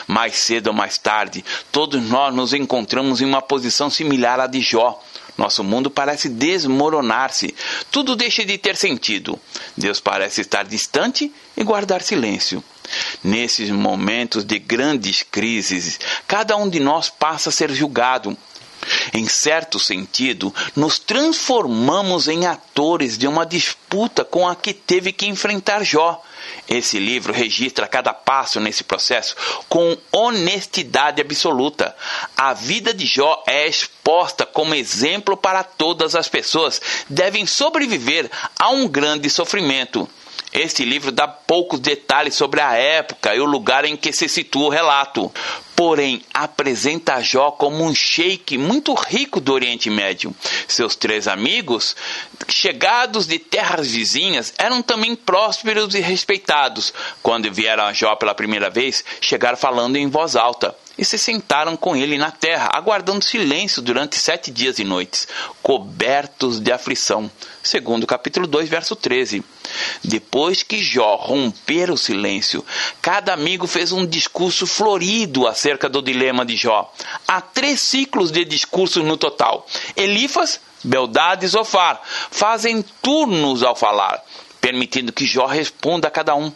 Mais 0.06 0.36
cedo 0.36 0.68
ou 0.68 0.72
mais 0.72 0.96
tarde, 0.96 1.44
todos 1.72 2.00
nós 2.02 2.34
nos 2.34 2.52
encontramos 2.52 3.20
em 3.20 3.24
uma 3.24 3.42
posição 3.42 3.90
similar 3.90 4.38
à 4.38 4.46
de 4.46 4.60
Jó. 4.60 5.00
Nosso 5.36 5.64
mundo 5.64 5.90
parece 5.90 6.28
desmoronar-se. 6.28 7.52
Tudo 7.90 8.14
deixa 8.14 8.44
de 8.44 8.56
ter 8.56 8.76
sentido. 8.76 9.38
Deus 9.76 10.00
parece 10.00 10.40
estar 10.40 10.64
distante 10.64 11.32
e 11.56 11.64
guardar 11.64 12.02
silêncio. 12.02 12.62
Nesses 13.22 13.70
momentos 13.70 14.44
de 14.44 14.58
grandes 14.58 15.24
crises, 15.24 15.98
cada 16.28 16.56
um 16.56 16.68
de 16.68 16.78
nós 16.78 17.10
passa 17.10 17.48
a 17.48 17.52
ser 17.52 17.72
julgado. 17.72 18.36
Em 19.12 19.26
certo 19.26 19.78
sentido, 19.78 20.54
nos 20.74 20.98
transformamos 20.98 22.28
em 22.28 22.46
atores 22.46 23.18
de 23.18 23.26
uma 23.26 23.44
disputa 23.44 24.24
com 24.24 24.48
a 24.48 24.54
que 24.54 24.72
teve 24.72 25.12
que 25.12 25.26
enfrentar 25.26 25.84
Jó. 25.84 26.22
Esse 26.68 26.98
livro 26.98 27.32
registra 27.32 27.86
cada 27.86 28.12
passo 28.12 28.60
nesse 28.60 28.84
processo 28.84 29.34
com 29.68 29.96
honestidade 30.12 31.20
absoluta. 31.20 31.94
A 32.36 32.52
vida 32.52 32.92
de 32.92 33.06
Jó 33.06 33.42
é 33.46 33.66
exposta 33.66 34.46
como 34.46 34.74
exemplo 34.74 35.36
para 35.36 35.62
todas 35.62 36.14
as 36.14 36.28
pessoas 36.28 36.80
devem 37.08 37.46
sobreviver 37.46 38.30
a 38.58 38.70
um 38.70 38.88
grande 38.88 39.28
sofrimento. 39.30 40.08
Este 40.54 40.84
livro 40.84 41.10
dá 41.10 41.26
poucos 41.26 41.80
detalhes 41.80 42.36
sobre 42.36 42.60
a 42.60 42.74
época 42.74 43.34
e 43.34 43.40
o 43.40 43.44
lugar 43.44 43.84
em 43.84 43.96
que 43.96 44.12
se 44.12 44.28
situa 44.28 44.66
o 44.66 44.68
relato. 44.68 45.32
Porém, 45.74 46.22
apresenta 46.32 47.20
Jó 47.20 47.50
como 47.50 47.82
um 47.82 47.92
sheik 47.92 48.56
muito 48.56 48.94
rico 48.94 49.40
do 49.40 49.52
Oriente 49.52 49.90
Médio. 49.90 50.32
Seus 50.68 50.94
três 50.94 51.26
amigos, 51.26 51.96
chegados 52.48 53.26
de 53.26 53.40
terras 53.40 53.90
vizinhas, 53.90 54.54
eram 54.56 54.80
também 54.80 55.16
prósperos 55.16 55.92
e 55.96 56.00
respeitados. 56.00 56.94
Quando 57.20 57.52
vieram 57.52 57.86
a 57.86 57.92
Jó 57.92 58.14
pela 58.14 58.32
primeira 58.32 58.70
vez, 58.70 59.04
chegaram 59.20 59.58
falando 59.58 59.96
em 59.96 60.06
voz 60.08 60.36
alta 60.36 60.76
e 60.96 61.04
se 61.04 61.18
sentaram 61.18 61.76
com 61.76 61.96
ele 61.96 62.16
na 62.16 62.30
terra, 62.30 62.70
aguardando 62.72 63.24
silêncio 63.24 63.82
durante 63.82 64.18
sete 64.18 64.50
dias 64.50 64.78
e 64.78 64.84
noites, 64.84 65.26
cobertos 65.62 66.60
de 66.60 66.72
aflição. 66.72 67.30
Segundo 67.62 68.06
capítulo 68.06 68.46
2, 68.46 68.68
verso 68.68 68.94
13. 68.94 69.42
Depois 70.02 70.62
que 70.62 70.82
Jó 70.82 71.16
romper 71.16 71.90
o 71.90 71.96
silêncio, 71.96 72.64
cada 73.00 73.32
amigo 73.32 73.66
fez 73.66 73.92
um 73.92 74.06
discurso 74.06 74.66
florido 74.66 75.46
acerca 75.46 75.88
do 75.88 76.02
dilema 76.02 76.44
de 76.44 76.56
Jó. 76.56 76.92
Há 77.26 77.40
três 77.40 77.80
ciclos 77.80 78.30
de 78.30 78.44
discursos 78.44 79.04
no 79.04 79.16
total. 79.16 79.66
Elifas, 79.96 80.60
Beldade 80.82 81.46
e 81.46 81.48
Zofar 81.48 82.00
fazem 82.30 82.82
turnos 83.00 83.62
ao 83.62 83.74
falar 83.74 84.22
permitindo 84.64 85.12
que 85.12 85.26
Jó 85.26 85.44
responda 85.44 86.08
a 86.08 86.10
cada 86.10 86.34
um. 86.34 86.50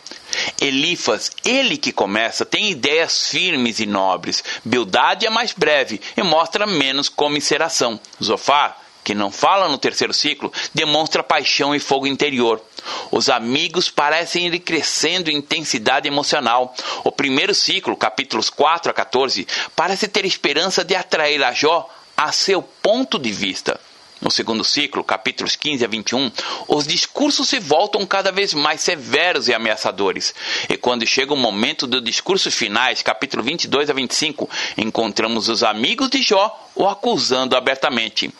Elifas, 0.61 1.31
ele 1.45 1.77
que 1.77 1.93
começa, 1.93 2.45
tem 2.45 2.71
ideias 2.71 3.29
firmes 3.29 3.81
e 3.81 3.87
nobres. 3.87 4.43
Bildade 4.65 5.27
é 5.27 5.31
mais 5.31 5.53
breve 5.53 6.01
e 6.17 6.23
mostra 6.23 6.67
menos 6.67 7.09
comisseração. 7.09 8.01
Zofar, 8.23 8.77
que 9.05 9.15
não 9.15 9.31
fala 9.31 9.69
no 9.69 9.79
terceiro 9.79 10.13
ciclo, 10.13 10.53
demonstra 10.75 11.23
paixão 11.23 11.75
e 11.75 11.81
fogo 11.81 12.07
interior. 12.07 12.63
Os 13.11 13.29
amigos 13.29 13.91
parecem 13.91 14.47
ir 14.47 14.59
crescendo 14.59 15.31
em 15.31 15.37
intensidade 15.37 16.07
emocional. 16.07 16.75
O 17.05 17.11
primeiro 17.11 17.55
ciclo, 17.55 17.97
capítulos 17.97 18.51
4 18.51 18.91
a 18.91 18.95
14, 18.95 19.47
parece 19.75 20.09
ter 20.09 20.25
esperança 20.25 20.85
de 20.85 20.95
atrair 20.95 21.43
a 21.43 21.53
Jó 21.53 21.89
a 22.17 22.33
seu 22.33 22.63
ponto 22.63 23.19
de 23.19 23.33
vista. 23.33 23.81
No 24.21 24.31
segundo 24.33 24.65
ciclo, 24.65 25.05
capítulos 25.05 25.55
15 25.55 25.85
a 25.85 25.89
21, 25.89 26.33
os 26.67 26.87
discursos 26.87 27.49
se 27.49 27.61
voltam 27.61 28.05
cada 28.05 28.33
vez 28.33 28.53
mais 28.53 28.81
severos 28.81 29.47
e 29.47 29.55
ameaçadores. 29.55 30.35
E 30.69 30.77
quando 30.77 31.07
chega 31.07 31.33
o 31.33 31.37
momento 31.37 31.87
dos 31.87 32.03
discursos 32.03 32.53
finais, 32.55 33.01
capítulo 33.01 33.45
22 33.45 33.91
a 33.91 33.93
25, 33.93 34.51
encontramos 34.77 35.49
os 35.49 35.63
amigos 35.63 36.11
de 36.11 36.21
Jó 36.21 36.69
o 36.75 36.89
acusando 36.89 37.57
abertamente. 37.57 38.33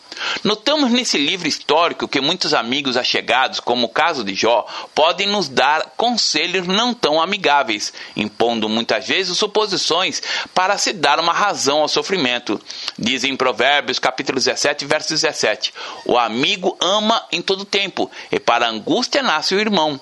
Notamos 0.43 0.91
nesse 0.91 1.17
livro 1.17 1.47
histórico 1.47 2.07
que 2.07 2.21
muitos 2.21 2.53
amigos 2.53 2.97
achegados, 2.97 3.59
como 3.59 3.87
o 3.87 3.89
caso 3.89 4.23
de 4.23 4.33
Jó, 4.33 4.65
podem 4.93 5.27
nos 5.27 5.47
dar 5.47 5.93
conselhos 5.95 6.67
não 6.67 6.93
tão 6.93 7.21
amigáveis, 7.21 7.93
impondo 8.15 8.67
muitas 8.67 9.07
vezes 9.07 9.37
suposições 9.37 10.21
para 10.53 10.77
se 10.77 10.93
dar 10.93 11.19
uma 11.19 11.33
razão 11.33 11.79
ao 11.79 11.87
sofrimento. 11.87 12.59
Diz 12.97 13.23
em 13.23 13.35
Provérbios 13.35 13.99
capítulo 13.99 14.37
17, 14.37 14.85
verso 14.85 15.09
17: 15.09 15.73
O 16.05 16.17
amigo 16.17 16.77
ama 16.81 17.25
em 17.31 17.41
todo 17.41 17.65
tempo, 17.65 18.09
e 18.31 18.39
para 18.39 18.65
a 18.65 18.69
angústia 18.69 19.21
nasce 19.21 19.55
o 19.55 19.59
irmão. 19.59 19.99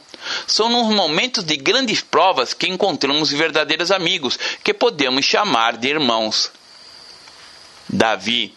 São 0.48 0.68
nos 0.68 0.94
momentos 0.94 1.44
de 1.44 1.56
grandes 1.56 2.02
provas 2.02 2.54
que 2.54 2.68
encontramos 2.68 3.32
verdadeiros 3.32 3.92
amigos, 3.92 4.38
que 4.64 4.74
podemos 4.74 5.26
chamar 5.26 5.78
de 5.78 5.90
irmãos. 5.90 6.52
Davi 7.88 8.57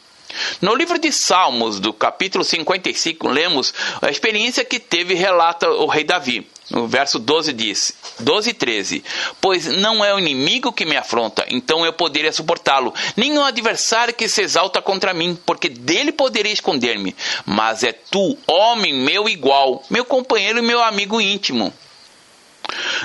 no 0.60 0.74
livro 0.74 0.98
de 0.98 1.12
Salmos, 1.12 1.80
do 1.80 1.92
capítulo 1.92 2.44
55, 2.44 3.28
lemos 3.28 3.72
a 4.00 4.10
experiência 4.10 4.64
que 4.64 4.78
teve 4.78 5.14
relata 5.14 5.68
o 5.68 5.86
rei 5.86 6.04
Davi. 6.04 6.46
No 6.70 6.86
verso 6.86 7.18
12 7.18 7.52
diz, 7.52 7.92
12 8.20 8.50
e 8.50 8.54
13, 8.54 9.04
Pois 9.40 9.66
não 9.66 10.04
é 10.04 10.14
o 10.14 10.20
inimigo 10.20 10.72
que 10.72 10.84
me 10.84 10.96
afronta, 10.96 11.44
então 11.48 11.84
eu 11.84 11.92
poderia 11.92 12.32
suportá-lo, 12.32 12.94
nem 13.16 13.36
o 13.36 13.42
adversário 13.42 14.14
que 14.14 14.28
se 14.28 14.42
exalta 14.42 14.80
contra 14.80 15.12
mim, 15.12 15.36
porque 15.44 15.68
dele 15.68 16.12
poderia 16.12 16.52
esconder-me. 16.52 17.16
Mas 17.44 17.82
é 17.82 17.92
tu, 17.92 18.38
homem 18.46 18.94
meu 18.94 19.28
igual, 19.28 19.82
meu 19.90 20.04
companheiro 20.04 20.60
e 20.60 20.62
meu 20.62 20.80
amigo 20.80 21.20
íntimo. 21.20 21.74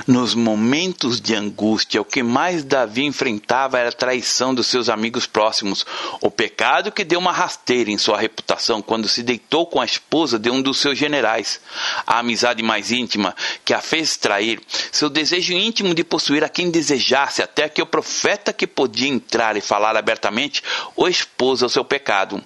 Nos 0.06 0.34
momentos 0.34 1.20
de 1.20 1.34
angústia, 1.34 2.00
o 2.00 2.04
que 2.04 2.22
mais 2.22 2.62
Davi 2.62 3.04
enfrentava 3.04 3.78
era 3.78 3.88
a 3.88 3.92
traição 3.92 4.54
dos 4.54 4.66
seus 4.66 4.88
amigos 4.88 5.26
próximos, 5.26 5.84
o 6.20 6.30
pecado 6.30 6.92
que 6.92 7.04
deu 7.04 7.18
uma 7.18 7.32
rasteira 7.32 7.90
em 7.90 7.98
sua 7.98 8.18
reputação 8.18 8.82
quando 8.82 9.08
se 9.08 9.22
deitou 9.22 9.66
com 9.66 9.80
a 9.80 9.84
esposa 9.84 10.38
de 10.38 10.50
um 10.50 10.60
dos 10.60 10.78
seus 10.78 10.98
generais, 10.98 11.60
a 12.06 12.18
amizade 12.18 12.62
mais 12.62 12.92
íntima 12.92 13.34
que 13.64 13.74
a 13.74 13.80
fez 13.80 14.16
trair, 14.16 14.60
seu 14.92 15.08
desejo 15.08 15.52
íntimo 15.52 15.94
de 15.94 16.04
possuir 16.04 16.44
a 16.44 16.48
quem 16.48 16.70
desejasse, 16.70 17.42
até 17.42 17.68
que 17.68 17.82
o 17.82 17.86
profeta 17.86 18.52
que 18.52 18.66
podia 18.66 19.08
entrar 19.08 19.56
e 19.56 19.60
falar 19.60 19.96
abertamente 19.96 20.62
o 20.94 21.08
expôs 21.08 21.62
ao 21.62 21.68
seu 21.68 21.84
pecado. 21.84 22.42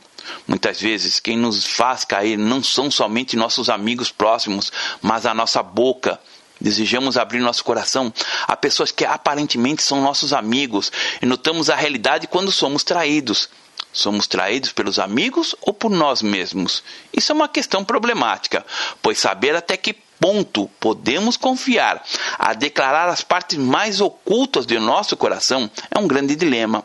Muitas 0.46 0.80
vezes, 0.80 1.20
quem 1.20 1.36
nos 1.36 1.64
faz 1.64 2.04
cair 2.04 2.36
não 2.36 2.62
são 2.62 2.90
somente 2.90 3.36
nossos 3.36 3.68
amigos 3.68 4.10
próximos, 4.10 4.72
mas 5.00 5.26
a 5.26 5.34
nossa 5.34 5.62
boca, 5.62 6.20
Desejamos 6.60 7.16
abrir 7.16 7.40
nosso 7.40 7.64
coração 7.64 8.12
a 8.46 8.56
pessoas 8.56 8.92
que 8.92 9.04
aparentemente 9.04 9.82
são 9.82 10.02
nossos 10.02 10.32
amigos 10.32 10.92
e 11.22 11.26
notamos 11.26 11.70
a 11.70 11.76
realidade 11.76 12.26
quando 12.26 12.52
somos 12.52 12.84
traídos. 12.84 13.48
Somos 13.92 14.26
traídos 14.26 14.72
pelos 14.72 14.98
amigos 14.98 15.54
ou 15.62 15.72
por 15.72 15.90
nós 15.90 16.22
mesmos? 16.22 16.82
Isso 17.12 17.32
é 17.32 17.34
uma 17.34 17.48
questão 17.48 17.84
problemática, 17.84 18.64
pois 19.02 19.18
saber 19.18 19.56
até 19.56 19.76
que 19.76 19.96
ponto 20.20 20.70
podemos 20.78 21.36
confiar 21.36 22.04
a 22.38 22.52
declarar 22.52 23.08
as 23.08 23.22
partes 23.22 23.58
mais 23.58 24.00
ocultas 24.00 24.66
de 24.66 24.78
nosso 24.78 25.16
coração 25.16 25.68
é 25.90 25.98
um 25.98 26.06
grande 26.06 26.36
dilema. 26.36 26.84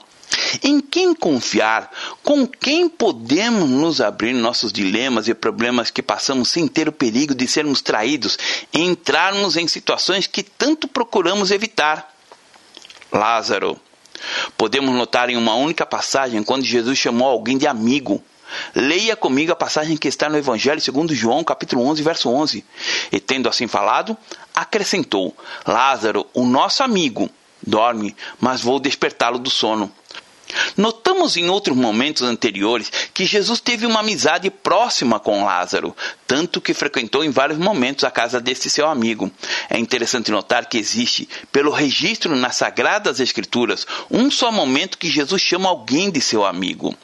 Em 0.64 0.80
quem 0.80 1.14
confiar? 1.14 1.92
Com 2.24 2.48
quem 2.48 2.90
podemos 2.90 3.70
nos 3.70 4.02
abrir 4.02 4.34
nossos 4.34 4.72
dilemas 4.72 5.28
e 5.28 5.34
problemas 5.34 5.90
que 5.92 6.02
passamos 6.02 6.50
sem 6.50 6.68
ter 6.68 6.88
o 6.88 6.92
perigo 6.92 7.36
de 7.36 7.48
sermos 7.48 7.82
traídos 7.82 8.38
entrarmos 8.74 9.58
em 9.58 9.68
situações 9.68 10.28
que 10.28 10.44
tanto 10.44 10.88
procuramos 10.88 11.52
evitar? 11.52 12.14
Lázaro. 13.12 13.80
Podemos 14.58 14.96
notar 14.96 15.30
em 15.30 15.38
uma 15.38 15.56
única 15.56 15.86
passagem 15.86 16.44
quando 16.44 16.64
Jesus 16.64 16.98
chamou 16.98 17.28
alguém 17.28 17.58
de 17.58 17.68
amigo. 17.68 18.24
Leia 18.74 19.16
comigo 19.16 19.52
a 19.52 19.56
passagem 19.56 19.98
que 19.98 20.08
está 20.08 20.30
no 20.30 20.38
Evangelho 20.38 20.80
segundo 20.80 21.14
João, 21.14 21.44
capítulo 21.44 21.86
11, 21.86 22.04
verso 22.04 22.30
11. 22.30 22.64
E 23.12 23.20
tendo 23.20 23.50
assim 23.50 23.68
falado, 23.68 24.18
acrescentou: 24.54 25.36
Lázaro, 25.66 26.26
o 26.34 26.46
nosso 26.46 26.84
amigo, 26.84 27.30
dorme, 27.66 28.16
mas 28.40 28.62
vou 28.62 28.80
despertá-lo 28.80 29.40
do 29.40 29.50
sono. 29.50 29.92
Notamos 30.78 31.38
em 31.38 31.50
outros 31.50 31.76
momentos 31.76 32.22
anteriores 32.22 32.92
que 33.14 33.26
Jesus 33.26 33.60
teve 33.60 33.86
uma 33.86 34.02
amizade 34.02 34.50
próxima 34.50 35.20
com 35.20 35.44
Lázaro, 35.44 35.96
tanto 36.28 36.62
que 36.62 36.74
frequentou 36.74 37.24
em 37.24 37.30
vários 37.30 37.58
momentos 37.58 38.04
a 38.04 38.12
casa 38.12 38.40
deste 38.40 38.70
seu 38.70 38.88
amigo. 38.88 39.32
É 39.70 39.78
interessante 39.78 40.32
notar 40.32 40.68
que 40.68 40.78
existe, 40.78 41.28
pelo 41.52 41.72
registro 41.72 42.36
nas 42.36 42.58
Sagradas 42.58 43.20
Escrituras, 43.20 43.88
um 44.10 44.30
só 44.30 44.52
momento 44.52 44.98
que 44.98 45.10
Jesus 45.10 45.42
chama 45.42 45.70
alguém 45.70 46.12
de 46.12 46.22
seu 46.22 46.46
amigo. 46.46 46.96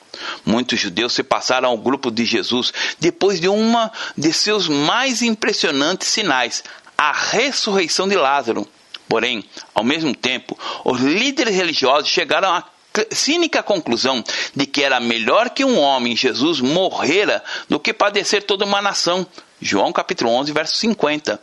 Muitos 0.46 0.80
judeus 0.80 1.14
se 1.14 1.24
passaram 1.24 1.70
ao 1.70 1.78
grupo 1.78 2.12
de 2.12 2.26
Jesus 2.26 2.72
depois 3.00 3.40
de 3.40 3.48
uma 3.48 3.92
de 4.16 4.32
seus 4.32 4.68
mais 4.68 5.22
impressionantes 5.22 6.10
sinais, 6.10 6.64
a 6.98 7.12
ressurreição 7.12 8.08
de 8.08 8.16
Lázaro. 8.16 8.68
Porém, 9.12 9.44
ao 9.76 9.84
mesmo 9.84 10.16
tempo, 10.16 10.58
os 10.86 11.02
líderes 11.02 11.54
religiosos 11.54 12.08
chegaram 12.08 12.48
a 12.48 12.64
cínica 13.12 13.62
conclusão 13.62 14.24
de 14.56 14.66
que 14.66 14.82
era 14.82 15.02
melhor 15.02 15.50
que 15.50 15.66
um 15.66 15.78
homem, 15.78 16.16
Jesus, 16.16 16.62
morrera 16.62 17.44
do 17.68 17.78
que 17.78 17.92
padecer 17.92 18.44
toda 18.44 18.64
uma 18.64 18.82
nação. 18.82 19.28
João 19.62 19.92
capítulo 19.92 20.32
11, 20.32 20.54
verso 20.54 20.78
50. 20.78 21.42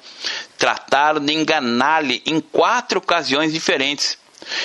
Trataram 0.56 1.20
de 1.22 1.34
enganar-lhe 1.34 2.22
em 2.24 2.40
quatro 2.40 3.00
ocasiões 3.00 3.52
diferentes. 3.52 4.16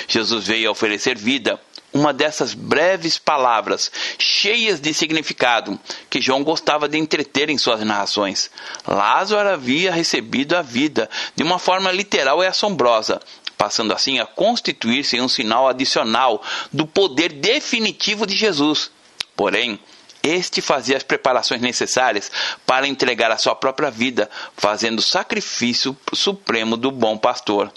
Jesus 0.08 0.46
veio 0.46 0.70
oferecer 0.70 1.14
vida, 1.18 1.60
uma 1.94 2.12
dessas 2.12 2.54
breves 2.54 3.16
palavras, 3.16 3.90
cheias 4.18 4.80
de 4.80 4.92
significado, 4.92 5.78
que 6.10 6.20
João 6.20 6.42
gostava 6.42 6.88
de 6.88 6.98
entreter 6.98 7.48
em 7.48 7.56
suas 7.56 7.80
narrações. 7.82 8.50
Lázaro 8.84 9.48
havia 9.48 9.92
recebido 9.92 10.56
a 10.56 10.62
vida 10.62 11.08
de 11.36 11.44
uma 11.44 11.60
forma 11.60 11.92
literal 11.92 12.42
e 12.42 12.46
assombrosa, 12.48 13.20
passando 13.56 13.94
assim 13.94 14.18
a 14.18 14.26
constituir-se 14.26 15.20
um 15.20 15.28
sinal 15.28 15.68
adicional 15.68 16.42
do 16.72 16.84
poder 16.84 17.32
definitivo 17.32 18.26
de 18.26 18.34
Jesus. 18.34 18.90
Porém, 19.36 19.78
este 20.20 20.60
fazia 20.60 20.96
as 20.96 21.04
preparações 21.04 21.60
necessárias 21.60 22.30
para 22.66 22.88
entregar 22.88 23.30
a 23.30 23.38
sua 23.38 23.54
própria 23.54 23.90
vida, 23.90 24.28
fazendo 24.56 24.98
o 24.98 25.02
sacrifício 25.02 25.96
supremo 26.12 26.76
do 26.76 26.90
bom 26.90 27.16
pastor. 27.16 27.72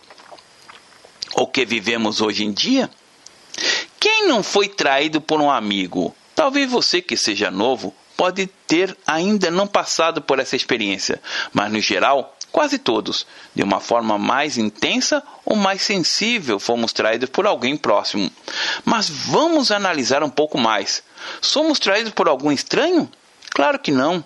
O 1.36 1.46
que 1.46 1.66
vivemos 1.66 2.20
hoje 2.20 2.44
em 2.44 2.52
dia? 2.52 2.90
Quem 4.00 4.28
não 4.28 4.44
foi 4.44 4.68
traído 4.68 5.20
por 5.20 5.42
um 5.42 5.50
amigo? 5.50 6.16
Talvez 6.36 6.70
você 6.70 7.02
que 7.02 7.18
seja 7.18 7.50
novo 7.50 7.94
pode 8.16 8.48
ter 8.68 8.98
ainda 9.06 9.52
não 9.52 9.68
passado 9.68 10.22
por 10.22 10.40
essa 10.40 10.56
experiência, 10.56 11.22
mas 11.54 11.72
no 11.72 11.80
geral 11.80 12.38
Quase 12.52 12.78
todos, 12.80 13.28
de 13.54 13.62
uma 13.62 13.80
forma 13.80 14.18
mais 14.18 14.58
intensa 14.58 15.22
ou 15.46 15.56
mais 15.56 15.82
sensível, 15.82 16.60
fomos 16.60 16.94
traídos 16.94 17.30
por 17.30 17.46
alguém 17.46 17.76
próximo. 17.76 18.32
Mas 18.86 19.10
vamos 19.10 19.70
analisar 19.70 20.24
um 20.24 20.30
pouco 20.30 20.58
mais. 20.58 21.04
Somos 21.42 21.78
traídos 21.78 22.14
por 22.14 22.28
algum 22.28 22.52
estranho? 22.52 23.10
Claro 23.52 23.78
que 23.78 23.92
não. 23.92 24.24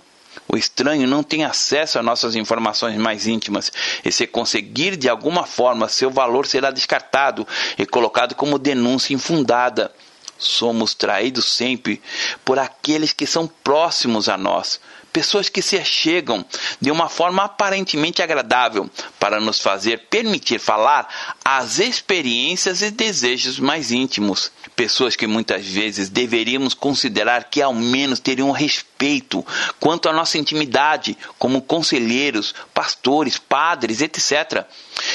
O 0.48 0.58
estranho 0.58 1.08
não 1.08 1.24
tem 1.24 1.44
acesso 1.44 2.00
a 2.00 2.04
nossas 2.04 2.36
informações 2.36 2.98
mais 2.98 3.28
íntimas, 3.28 3.72
e 4.04 4.12
se 4.12 4.28
conseguir 4.28 4.96
de 4.96 5.10
alguma 5.10 5.46
forma, 5.46 5.88
seu 5.88 6.10
valor 6.10 6.46
será 6.46 6.72
descartado 6.72 7.48
e 7.78 7.86
colocado 7.86 8.36
como 8.36 8.60
denúncia 8.60 9.14
infundada. 9.14 9.94
Somos 10.38 10.94
traídos 10.94 11.46
sempre 11.46 12.02
por 12.44 12.58
aqueles 12.58 13.14
que 13.14 13.28
são 13.28 13.48
próximos 13.48 14.28
a 14.28 14.38
nós, 14.38 14.80
pessoas 15.12 15.50
que 15.50 15.62
se 15.62 15.78
achegam 15.78 16.46
de 16.80 16.92
uma 16.92 17.10
forma 17.10 17.44
aparentemente 17.44 18.22
agradável 18.22 18.90
para 19.20 19.40
nos 19.40 19.60
fazer 19.60 20.08
permitir 20.10 20.60
falar 20.60 21.08
as 21.44 21.80
experiências 21.80 22.82
e 22.82 22.92
desejos 22.92 23.60
mais 23.60 23.92
íntimos. 23.92 24.52
Pessoas 24.76 25.16
que 25.16 25.28
muitas 25.28 25.66
vezes 25.66 26.10
deveríamos 26.10 26.74
considerar 26.74 27.46
que 27.46 27.62
ao 27.62 27.74
menos 27.74 28.20
teriam 28.20 28.52
respeito 28.52 29.46
quanto 29.80 30.10
à 30.10 30.14
nossa 30.14 30.38
intimidade, 30.38 31.18
como 31.38 31.62
conselheiros, 31.62 32.56
pastores, 32.74 33.38
padres, 33.38 34.02
etc. 34.02 34.66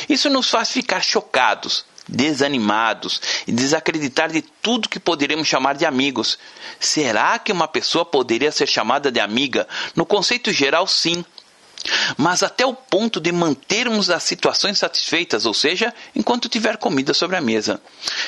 Isso 0.09 0.29
nos 0.29 0.51
faz 0.51 0.71
ficar 0.71 1.03
chocados 1.03 1.85
desanimados 2.09 3.21
e 3.47 3.53
desacreditar 3.53 4.31
de 4.31 4.42
tudo 4.42 4.88
que 4.88 5.01
poderíamos 5.01 5.49
chamar 5.49 5.75
de 5.75 5.85
amigos. 5.85 6.38
Será 6.79 7.38
que 7.38 7.53
uma 7.53 7.69
pessoa 7.69 8.05
poderia 8.05 8.53
ser 8.53 8.66
chamada 8.66 9.11
de 9.11 9.21
amiga? 9.21 9.66
No 9.95 10.07
conceito 10.07 10.53
geral, 10.53 10.87
sim. 10.87 11.25
Mas 12.16 12.42
até 12.42 12.66
o 12.66 12.75
ponto 12.75 13.21
de 13.21 13.31
mantermos 13.31 14.11
as 14.11 14.23
situações 14.23 14.79
satisfeitas, 14.79 15.47
ou 15.47 15.55
seja, 15.55 15.95
enquanto 16.14 16.49
tiver 16.49 16.77
comida 16.79 17.14
sobre 17.14 17.37
a 17.37 17.40
mesa. 17.40 17.81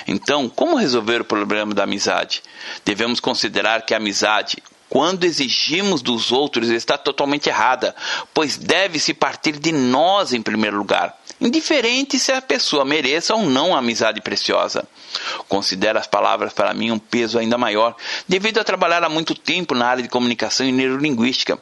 Então, 0.07 0.49
como 0.49 0.77
resolver 0.77 1.23
o 1.23 1.25
problema 1.25 1.75
da 1.75 1.85
amizade? 1.85 2.43
Devemos 2.85 3.19
considerar 3.19 3.83
que 3.85 3.95
a 3.95 3.97
amizade, 3.97 4.63
quando 4.89 5.25
exigimos 5.25 6.03
dos 6.03 6.31
outros, 6.31 6.69
está 6.69 6.97
totalmente 6.97 7.49
errada, 7.49 7.97
pois 8.33 8.57
deve-se 8.57 9.13
partir 9.13 9.59
de 9.59 9.73
nós 9.73 10.33
em 10.33 10.43
primeiro 10.43 10.77
lugar 10.77 11.19
indiferente 11.41 12.19
se 12.19 12.33
a 12.33 12.43
pessoa 12.43 12.85
mereça 12.85 13.35
ou 13.35 13.47
não 13.47 13.75
a 13.75 13.79
amizade 13.79 14.21
preciosa. 14.21 14.87
Considero 15.49 15.99
as 15.99 16.07
palavras 16.07 16.53
para 16.53 16.75
mim 16.75 16.91
um 16.91 16.99
peso 16.99 17.39
ainda 17.39 17.57
maior, 17.57 17.97
devido 18.27 18.59
a 18.59 18.65
trabalhar 18.65 19.03
há 19.03 19.09
muito 19.09 19.35
tempo 19.35 19.75
na 19.75 19.87
área 19.87 20.03
de 20.03 20.09
comunicação 20.09 20.67
e 20.67 20.73
neurolinguística. 20.73 21.59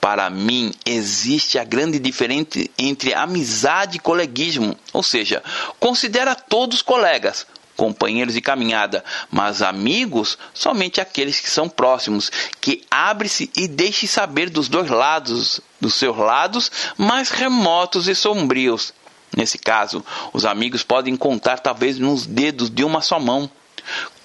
Para 0.00 0.30
mim, 0.30 0.72
existe 0.84 1.58
a 1.58 1.64
grande 1.64 1.98
diferença 1.98 2.34
entre 2.78 3.14
amizade 3.14 3.96
e 3.96 4.00
coleguismo, 4.00 4.76
ou 4.92 5.02
seja, 5.02 5.42
considera 5.78 6.34
todos 6.34 6.82
colegas, 6.82 7.46
companheiros 7.76 8.34
de 8.34 8.40
caminhada, 8.40 9.04
mas 9.30 9.62
amigos 9.62 10.38
somente 10.52 11.00
aqueles 11.00 11.40
que 11.40 11.50
são 11.50 11.68
próximos, 11.68 12.30
que 12.60 12.84
abre-se 12.90 13.50
e 13.56 13.66
deixe 13.66 14.06
saber 14.06 14.50
dos 14.50 14.68
dois 14.68 14.88
lados, 14.88 15.60
dos 15.80 15.94
seus 15.94 16.16
lados 16.16 16.70
mais 16.96 17.30
remotos 17.30 18.08
e 18.08 18.14
sombrios. 18.14 18.92
Nesse 19.36 19.58
caso, 19.58 20.04
os 20.32 20.44
amigos 20.44 20.82
podem 20.82 21.16
contar 21.16 21.58
talvez 21.58 21.98
nos 21.98 22.26
dedos 22.26 22.70
de 22.70 22.84
uma 22.84 23.00
só 23.00 23.18
mão. 23.18 23.50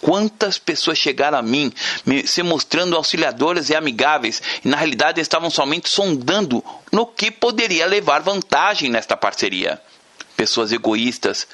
Quantas 0.02 0.58
pessoas 0.58 0.98
chegaram 0.98 1.38
a 1.38 1.42
mim 1.42 1.72
se 2.26 2.42
mostrando 2.42 2.96
auxiliadoras 2.96 3.70
e 3.70 3.76
amigáveis 3.76 4.42
e 4.64 4.68
na 4.68 4.78
realidade 4.78 5.20
estavam 5.20 5.50
somente 5.50 5.90
sondando 5.90 6.64
no 6.92 7.06
que 7.06 7.30
poderia 7.30 7.86
levar 7.86 8.22
vantagem 8.22 8.90
nesta 8.90 9.18
parceria? 9.18 9.82
Pessoas 10.38 10.72
egoístas 10.72 11.48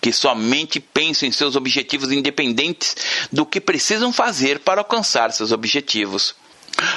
que 0.00 0.12
somente 0.12 0.80
pensam 0.80 1.28
em 1.28 1.32
seus 1.32 1.56
objetivos 1.56 2.10
independentes 2.10 2.96
do 3.30 3.44
que 3.44 3.60
precisam 3.60 4.12
fazer 4.12 4.60
para 4.60 4.80
alcançar 4.80 5.32
seus 5.32 5.52
objetivos. 5.52 6.34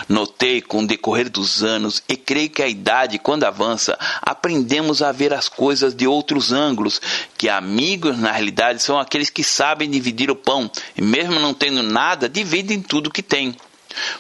Notei 0.08 0.62
com 0.62 0.84
o 0.84 0.88
decorrer 0.88 1.30
dos 1.30 1.64
anos, 1.64 2.02
e 2.08 2.16
creio 2.16 2.50
que 2.50 2.62
a 2.62 2.68
idade, 2.68 3.20
quando 3.20 3.44
avança, 3.44 3.98
aprendemos 4.22 5.02
a 5.02 5.12
ver 5.12 5.34
as 5.34 5.50
coisas 5.50 5.96
de 5.96 6.08
outros 6.08 6.52
ângulos, 6.52 7.02
que 7.38 7.50
amigos, 7.50 8.18
na 8.18 8.32
realidade, 8.32 8.82
são 8.82 9.00
aqueles 9.00 9.30
que 9.30 9.44
sabem 9.44 9.90
dividir 9.90 10.30
o 10.30 10.36
pão, 10.36 10.70
e 10.96 11.02
mesmo 11.02 11.40
não 11.40 11.54
tendo 11.54 11.84
nada, 11.84 12.30
dividem 12.30 12.82
tudo 12.82 13.12
que 13.12 13.24
têm. 13.24 13.56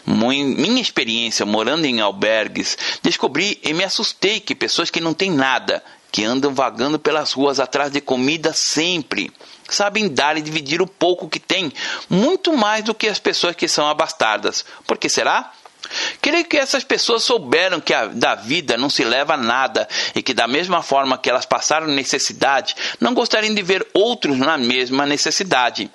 Minha 0.05 0.81
experiência 0.81 1.45
morando 1.45 1.85
em 1.85 1.99
albergues, 1.99 2.77
descobri 3.03 3.59
e 3.61 3.73
me 3.73 3.83
assustei 3.83 4.39
que 4.39 4.55
pessoas 4.55 4.89
que 4.89 5.01
não 5.01 5.13
têm 5.13 5.31
nada, 5.31 5.83
que 6.11 6.23
andam 6.23 6.53
vagando 6.53 6.97
pelas 6.97 7.33
ruas 7.33 7.59
atrás 7.59 7.91
de 7.91 7.99
comida 7.99 8.53
sempre, 8.53 9.31
sabem 9.69 10.07
dar 10.07 10.37
e 10.37 10.41
dividir 10.41 10.81
o 10.81 10.87
pouco 10.87 11.29
que 11.29 11.39
têm, 11.39 11.71
muito 12.09 12.55
mais 12.55 12.83
do 12.83 12.93
que 12.93 13.07
as 13.07 13.19
pessoas 13.19 13.55
que 13.55 13.67
são 13.67 13.87
abastadas. 13.87 14.65
Por 14.85 14.97
que 14.97 15.09
será? 15.09 15.51
Creio 16.21 16.45
que 16.45 16.57
essas 16.57 16.83
pessoas 16.83 17.23
souberam 17.23 17.79
que 17.79 17.93
a, 17.93 18.05
da 18.07 18.35
vida 18.35 18.77
não 18.77 18.89
se 18.89 19.03
leva 19.03 19.35
a 19.35 19.37
nada 19.37 19.87
e 20.15 20.21
que, 20.21 20.33
da 20.33 20.47
mesma 20.47 20.81
forma 20.81 21.17
que 21.17 21.29
elas 21.29 21.45
passaram 21.45 21.87
necessidade, 21.87 22.75
não 22.99 23.13
gostariam 23.13 23.53
de 23.53 23.61
ver 23.61 23.85
outros 23.93 24.37
na 24.37 24.57
mesma 24.57 25.05
necessidade. 25.05 25.89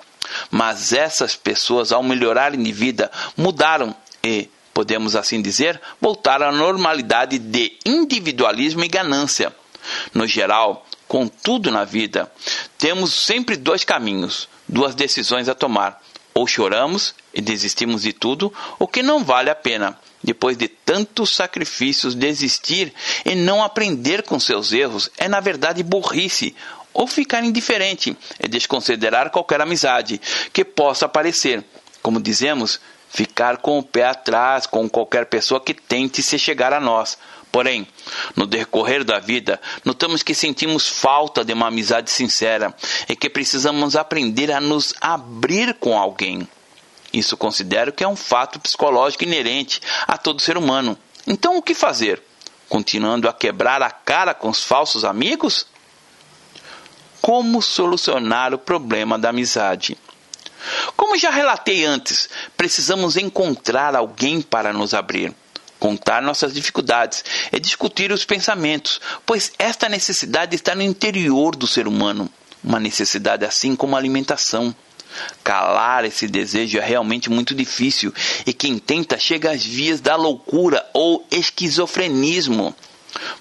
Mas 0.49 0.93
essas 0.93 1.35
pessoas, 1.35 1.91
ao 1.91 2.03
melhorarem 2.03 2.61
de 2.61 2.71
vida, 2.71 3.11
mudaram 3.35 3.95
e, 4.23 4.49
podemos 4.73 5.15
assim 5.15 5.41
dizer, 5.41 5.79
voltaram 5.99 6.47
à 6.47 6.51
normalidade 6.51 7.37
de 7.37 7.77
individualismo 7.85 8.83
e 8.83 8.87
ganância. 8.87 9.53
No 10.13 10.27
geral, 10.27 10.85
com 11.07 11.27
tudo 11.27 11.71
na 11.71 11.83
vida, 11.83 12.31
temos 12.77 13.13
sempre 13.13 13.57
dois 13.57 13.83
caminhos, 13.83 14.47
duas 14.67 14.95
decisões 14.95 15.49
a 15.49 15.55
tomar. 15.55 16.01
Ou 16.33 16.47
choramos 16.47 17.13
e 17.33 17.41
desistimos 17.41 18.03
de 18.03 18.13
tudo, 18.13 18.53
ou 18.79 18.87
que 18.87 19.03
não 19.03 19.23
vale 19.23 19.49
a 19.49 19.55
pena, 19.55 19.99
depois 20.23 20.55
de 20.55 20.67
tantos 20.67 21.31
sacrifícios, 21.35 22.15
desistir 22.15 22.93
e 23.25 23.35
não 23.35 23.63
aprender 23.63 24.23
com 24.23 24.39
seus 24.39 24.71
erros 24.71 25.09
é, 25.17 25.27
na 25.27 25.39
verdade, 25.39 25.83
burrice. 25.83 26.55
Ou 26.93 27.07
ficar 27.07 27.43
indiferente 27.43 28.15
e 28.39 28.47
desconsiderar 28.47 29.29
qualquer 29.29 29.61
amizade 29.61 30.19
que 30.51 30.63
possa 30.63 31.05
aparecer. 31.05 31.63
Como 32.01 32.21
dizemos, 32.21 32.79
ficar 33.09 33.57
com 33.57 33.79
o 33.79 33.83
pé 33.83 34.05
atrás 34.05 34.65
com 34.65 34.89
qualquer 34.89 35.25
pessoa 35.25 35.59
que 35.61 35.73
tente 35.73 36.23
se 36.23 36.39
chegar 36.39 36.73
a 36.73 36.79
nós. 36.79 37.17
Porém, 37.51 37.85
no 38.35 38.47
decorrer 38.47 39.03
da 39.03 39.19
vida, 39.19 39.59
notamos 39.83 40.23
que 40.23 40.33
sentimos 40.33 40.87
falta 40.87 41.43
de 41.43 41.51
uma 41.51 41.67
amizade 41.67 42.09
sincera 42.09 42.73
e 43.09 43.15
que 43.15 43.29
precisamos 43.29 43.95
aprender 43.95 44.51
a 44.51 44.61
nos 44.61 44.93
abrir 45.01 45.73
com 45.73 45.97
alguém. 45.97 46.47
Isso 47.11 47.35
considero 47.35 47.91
que 47.91 48.03
é 48.03 48.07
um 48.07 48.15
fato 48.15 48.57
psicológico 48.59 49.25
inerente 49.25 49.81
a 50.07 50.17
todo 50.17 50.41
ser 50.41 50.57
humano. 50.57 50.97
Então, 51.27 51.57
o 51.57 51.61
que 51.61 51.75
fazer? 51.75 52.23
Continuando 52.69 53.27
a 53.27 53.33
quebrar 53.33 53.81
a 53.81 53.91
cara 53.91 54.33
com 54.33 54.47
os 54.47 54.63
falsos 54.63 55.03
amigos? 55.03 55.67
Como 57.21 57.61
solucionar 57.61 58.53
o 58.53 58.57
problema 58.57 59.19
da 59.19 59.29
amizade? 59.29 59.97
Como 60.95 61.17
já 61.17 61.29
relatei 61.29 61.83
antes, 61.83 62.29
precisamos 62.55 63.17
encontrar 63.17 63.95
alguém 63.95 64.41
para 64.41 64.71
nos 64.71 64.93
abrir, 64.93 65.35
contar 65.81 66.21
nossas 66.21 66.53
dificuldades 66.53 67.25
e 67.51 67.59
discutir 67.59 68.11
os 68.11 68.23
pensamentos, 68.23 69.01
pois 69.25 69.51
esta 69.57 69.89
necessidade 69.89 70.55
está 70.55 70.75
no 70.75 70.83
interior 70.83 71.55
do 71.55 71.65
ser 71.65 71.87
humano, 71.87 72.29
uma 72.63 72.79
necessidade 72.79 73.43
assim 73.43 73.75
como 73.75 73.95
a 73.95 73.99
alimentação. 73.99 74.73
Calar 75.43 76.05
esse 76.05 76.27
desejo 76.27 76.77
é 76.77 76.85
realmente 76.85 77.31
muito 77.31 77.55
difícil 77.55 78.13
e 78.45 78.53
quem 78.53 78.77
tenta 78.77 79.17
chega 79.17 79.51
às 79.51 79.65
vias 79.65 79.99
da 79.99 80.15
loucura 80.15 80.87
ou 80.93 81.25
esquizofrenismo. 81.31 82.73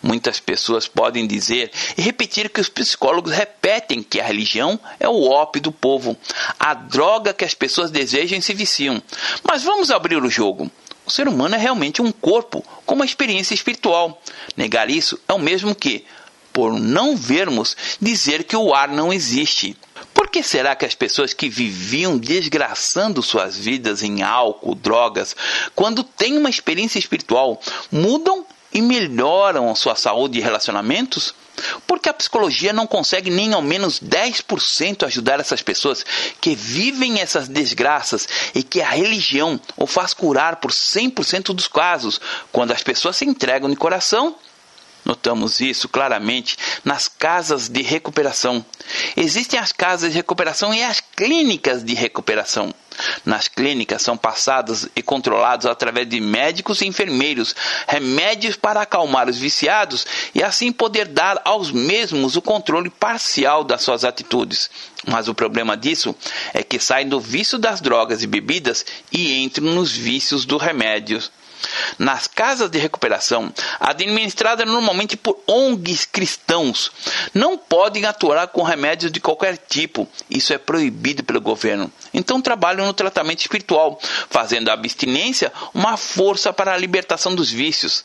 Muitas 0.03 0.41
pessoas 0.41 0.89
podem 0.89 1.27
dizer 1.27 1.71
e 1.97 2.01
repetir 2.01 2.49
que 2.49 2.61
os 2.61 2.71
psicólogos 2.71 3.33
repetem 3.33 4.03
que 4.03 4.19
a 4.19 4.25
religião 4.25 4.81
é 4.99 5.09
o 5.09 5.29
ópio 5.29 5.61
do 5.61 5.71
povo, 5.71 6.17
a 6.59 6.73
droga 6.73 7.35
que 7.35 7.45
as 7.45 7.55
pessoas 7.55 7.91
desejam 7.91 8.39
e 8.39 8.43
se 8.43 8.55
viciam. 8.55 9.01
Mas 9.45 9.63
vamos 9.63 9.91
abrir 9.91 10.21
o 10.21 10.31
jogo. 10.31 10.71
O 11.11 11.13
ser 11.13 11.27
humano 11.27 11.57
é 11.57 11.59
realmente 11.59 12.01
um 12.01 12.13
corpo 12.13 12.65
com 12.87 12.95
uma 12.95 13.05
experiência 13.05 13.53
espiritual. 13.53 14.23
Negar 14.57 14.89
isso 14.89 15.19
é 15.27 15.33
o 15.33 15.41
mesmo 15.41 15.75
que, 15.75 16.05
por 16.53 16.73
não 16.79 17.17
vermos, 17.17 17.77
dizer 18.01 18.45
que 18.45 18.55
o 18.55 18.73
ar 18.73 18.87
não 18.87 19.13
existe. 19.13 19.77
Por 20.15 20.29
que 20.29 20.41
será 20.41 20.77
que 20.77 20.85
as 20.85 20.95
pessoas 20.95 21.35
que 21.35 21.49
viviam 21.49 22.17
desgraçando 22.17 23.25
suas 23.25 23.59
vidas 23.59 24.05
em 24.05 24.23
álcool, 24.23 24.77
drogas, 24.77 25.35
quando 25.75 26.05
têm 26.05 26.39
uma 26.39 26.49
experiência 26.49 27.01
espiritual, 27.01 27.61
mudam 27.91 28.47
e 28.73 28.81
melhoram 28.81 29.69
a 29.69 29.75
sua 29.75 29.97
saúde 29.97 30.39
e 30.39 30.41
relacionamentos? 30.41 31.35
Porque 31.87 32.09
a 32.09 32.15
psicologia 32.15 32.73
não 32.73 32.87
consegue 32.87 33.31
nem 33.31 33.53
ao 33.53 33.63
menos 33.63 34.01
10% 34.01 35.05
ajudar 35.07 35.41
essas 35.41 35.63
pessoas 35.63 36.05
que 36.41 36.55
vivem 36.55 37.21
essas 37.21 37.49
desgraças 37.49 38.29
e 38.55 38.63
que 38.63 38.81
a 38.81 38.91
religião 38.91 39.61
o 39.77 39.87
faz 39.87 40.15
curar 40.15 40.57
por 40.57 40.71
100% 40.71 41.55
dos 41.55 41.69
casos, 41.69 42.21
quando 42.53 42.73
as 42.73 42.83
pessoas 42.83 43.17
se 43.17 43.25
entregam 43.25 43.69
de 43.69 43.77
coração 43.77 44.37
Notamos 45.05 45.61
isso 45.61 45.89
claramente 45.89 46.57
nas 46.85 47.09
casas 47.09 47.69
de 47.69 47.83
recuperação. 47.83 48.65
Existem 49.17 49.59
as 49.59 49.73
casas 49.73 50.13
de 50.13 50.17
recuperação 50.17 50.75
e 50.75 50.83
as 50.83 51.01
clínicas 51.01 51.83
de 51.83 51.95
recuperação. 51.95 52.75
Nas 53.25 53.49
clínicas 53.49 54.03
são 54.03 54.17
passados 54.17 54.89
e 54.95 55.03
controlados 55.03 55.67
através 55.67 56.09
de 56.09 56.21
médicos 56.21 56.81
e 56.81 56.87
enfermeiros 56.87 57.55
remédios 57.87 58.57
para 58.57 58.83
acalmar 58.83 59.29
os 59.29 59.39
viciados 59.39 60.07
e 60.35 60.43
assim 60.43 60.73
poder 60.73 61.07
dar 61.07 61.41
aos 61.45 61.71
mesmos 61.71 62.37
o 62.37 62.43
controle 62.43 62.91
parcial 62.91 63.65
das 63.65 63.83
suas 63.83 64.05
atitudes. 64.05 64.71
Mas 65.07 65.29
o 65.29 65.35
problema 65.35 65.77
disso 65.77 66.15
é 66.53 66.63
que 66.63 66.79
saem 66.79 67.09
do 67.09 67.21
vício 67.21 67.59
das 67.59 67.81
drogas 67.81 68.23
e 68.23 68.27
bebidas 68.27 68.85
e 69.11 69.41
entram 69.43 69.67
nos 69.67 69.93
vícios 69.93 70.45
dos 70.45 70.61
remédios 70.61 71.31
nas 71.99 72.27
casas 72.27 72.71
de 72.71 72.79
recuperação, 72.79 73.53
administradas 73.79 74.67
normalmente 74.67 75.17
por 75.17 75.39
ONGs 75.47 76.07
cristãos, 76.07 76.91
não 77.35 77.57
podem 77.57 78.05
atuar 78.05 78.49
com 78.49 78.63
remédios 78.63 79.13
de 79.13 79.21
qualquer 79.21 79.57
tipo. 79.57 80.09
Isso 80.29 80.53
é 80.53 80.59
proibido 80.59 81.23
pelo 81.23 81.41
governo. 81.41 81.93
Então 82.13 82.41
trabalham 82.41 82.87
no 82.87 82.93
tratamento 82.93 83.41
espiritual, 83.41 83.99
fazendo 84.29 84.69
a 84.69 84.73
abstinência 84.73 85.53
uma 85.75 85.97
força 85.97 86.53
para 86.53 86.73
a 86.73 86.77
libertação 86.77 87.35
dos 87.35 87.51
vícios 87.51 88.05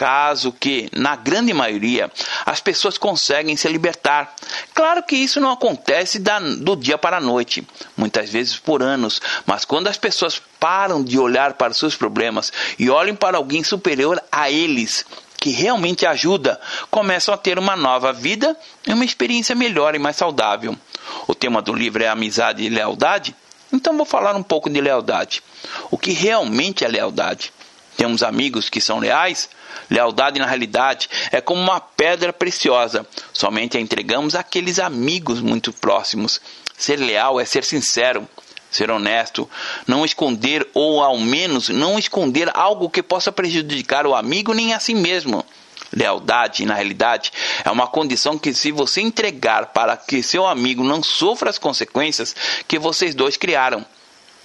caso 0.00 0.50
que, 0.50 0.88
na 0.94 1.14
grande 1.14 1.52
maioria, 1.52 2.10
as 2.46 2.58
pessoas 2.58 2.96
conseguem 2.96 3.54
se 3.54 3.68
libertar. 3.68 4.34
Claro 4.72 5.02
que 5.02 5.14
isso 5.14 5.42
não 5.42 5.52
acontece 5.52 6.18
da, 6.18 6.38
do 6.38 6.74
dia 6.74 6.96
para 6.96 7.18
a 7.18 7.20
noite, 7.20 7.68
muitas 7.94 8.30
vezes 8.30 8.56
por 8.56 8.82
anos, 8.82 9.20
mas 9.44 9.66
quando 9.66 9.88
as 9.88 9.98
pessoas 9.98 10.40
param 10.58 11.04
de 11.04 11.18
olhar 11.18 11.52
para 11.52 11.74
seus 11.74 11.96
problemas 11.96 12.50
e 12.78 12.88
olham 12.88 13.14
para 13.14 13.36
alguém 13.36 13.62
superior 13.62 14.18
a 14.32 14.50
eles, 14.50 15.04
que 15.36 15.50
realmente 15.50 16.06
ajuda, 16.06 16.58
começam 16.90 17.34
a 17.34 17.36
ter 17.36 17.58
uma 17.58 17.76
nova 17.76 18.10
vida 18.10 18.56
e 18.86 18.94
uma 18.94 19.04
experiência 19.04 19.54
melhor 19.54 19.94
e 19.94 19.98
mais 19.98 20.16
saudável. 20.16 20.74
O 21.26 21.34
tema 21.34 21.60
do 21.60 21.74
livro 21.74 22.02
é 22.02 22.08
amizade 22.08 22.62
e 22.62 22.70
lealdade, 22.70 23.36
então 23.70 23.98
vou 23.98 24.06
falar 24.06 24.34
um 24.34 24.42
pouco 24.42 24.70
de 24.70 24.80
lealdade. 24.80 25.42
O 25.90 25.98
que 25.98 26.12
realmente 26.12 26.86
é 26.86 26.88
lealdade? 26.88 27.52
Temos 28.00 28.22
amigos 28.22 28.70
que 28.70 28.80
são 28.80 28.98
leais? 28.98 29.50
Lealdade, 29.90 30.40
na 30.40 30.46
realidade, 30.46 31.06
é 31.30 31.38
como 31.38 31.60
uma 31.60 31.78
pedra 31.78 32.32
preciosa. 32.32 33.06
Somente 33.30 33.76
a 33.76 33.80
entregamos 33.80 34.34
àqueles 34.34 34.78
amigos 34.78 35.42
muito 35.42 35.70
próximos. 35.70 36.40
Ser 36.78 36.96
leal 36.96 37.38
é 37.38 37.44
ser 37.44 37.62
sincero, 37.62 38.26
ser 38.70 38.90
honesto, 38.90 39.46
não 39.86 40.02
esconder 40.02 40.66
ou 40.72 41.02
ao 41.02 41.18
menos 41.18 41.68
não 41.68 41.98
esconder 41.98 42.50
algo 42.54 42.88
que 42.88 43.02
possa 43.02 43.30
prejudicar 43.30 44.06
o 44.06 44.14
amigo 44.14 44.54
nem 44.54 44.72
a 44.72 44.80
si 44.80 44.94
mesmo. 44.94 45.44
Lealdade, 45.92 46.64
na 46.64 46.72
realidade, 46.72 47.30
é 47.62 47.70
uma 47.70 47.86
condição 47.86 48.38
que, 48.38 48.54
se 48.54 48.72
você 48.72 49.02
entregar 49.02 49.74
para 49.74 49.94
que 49.94 50.22
seu 50.22 50.46
amigo 50.46 50.82
não 50.82 51.02
sofra 51.02 51.50
as 51.50 51.58
consequências 51.58 52.34
que 52.66 52.78
vocês 52.78 53.14
dois 53.14 53.36
criaram, 53.36 53.84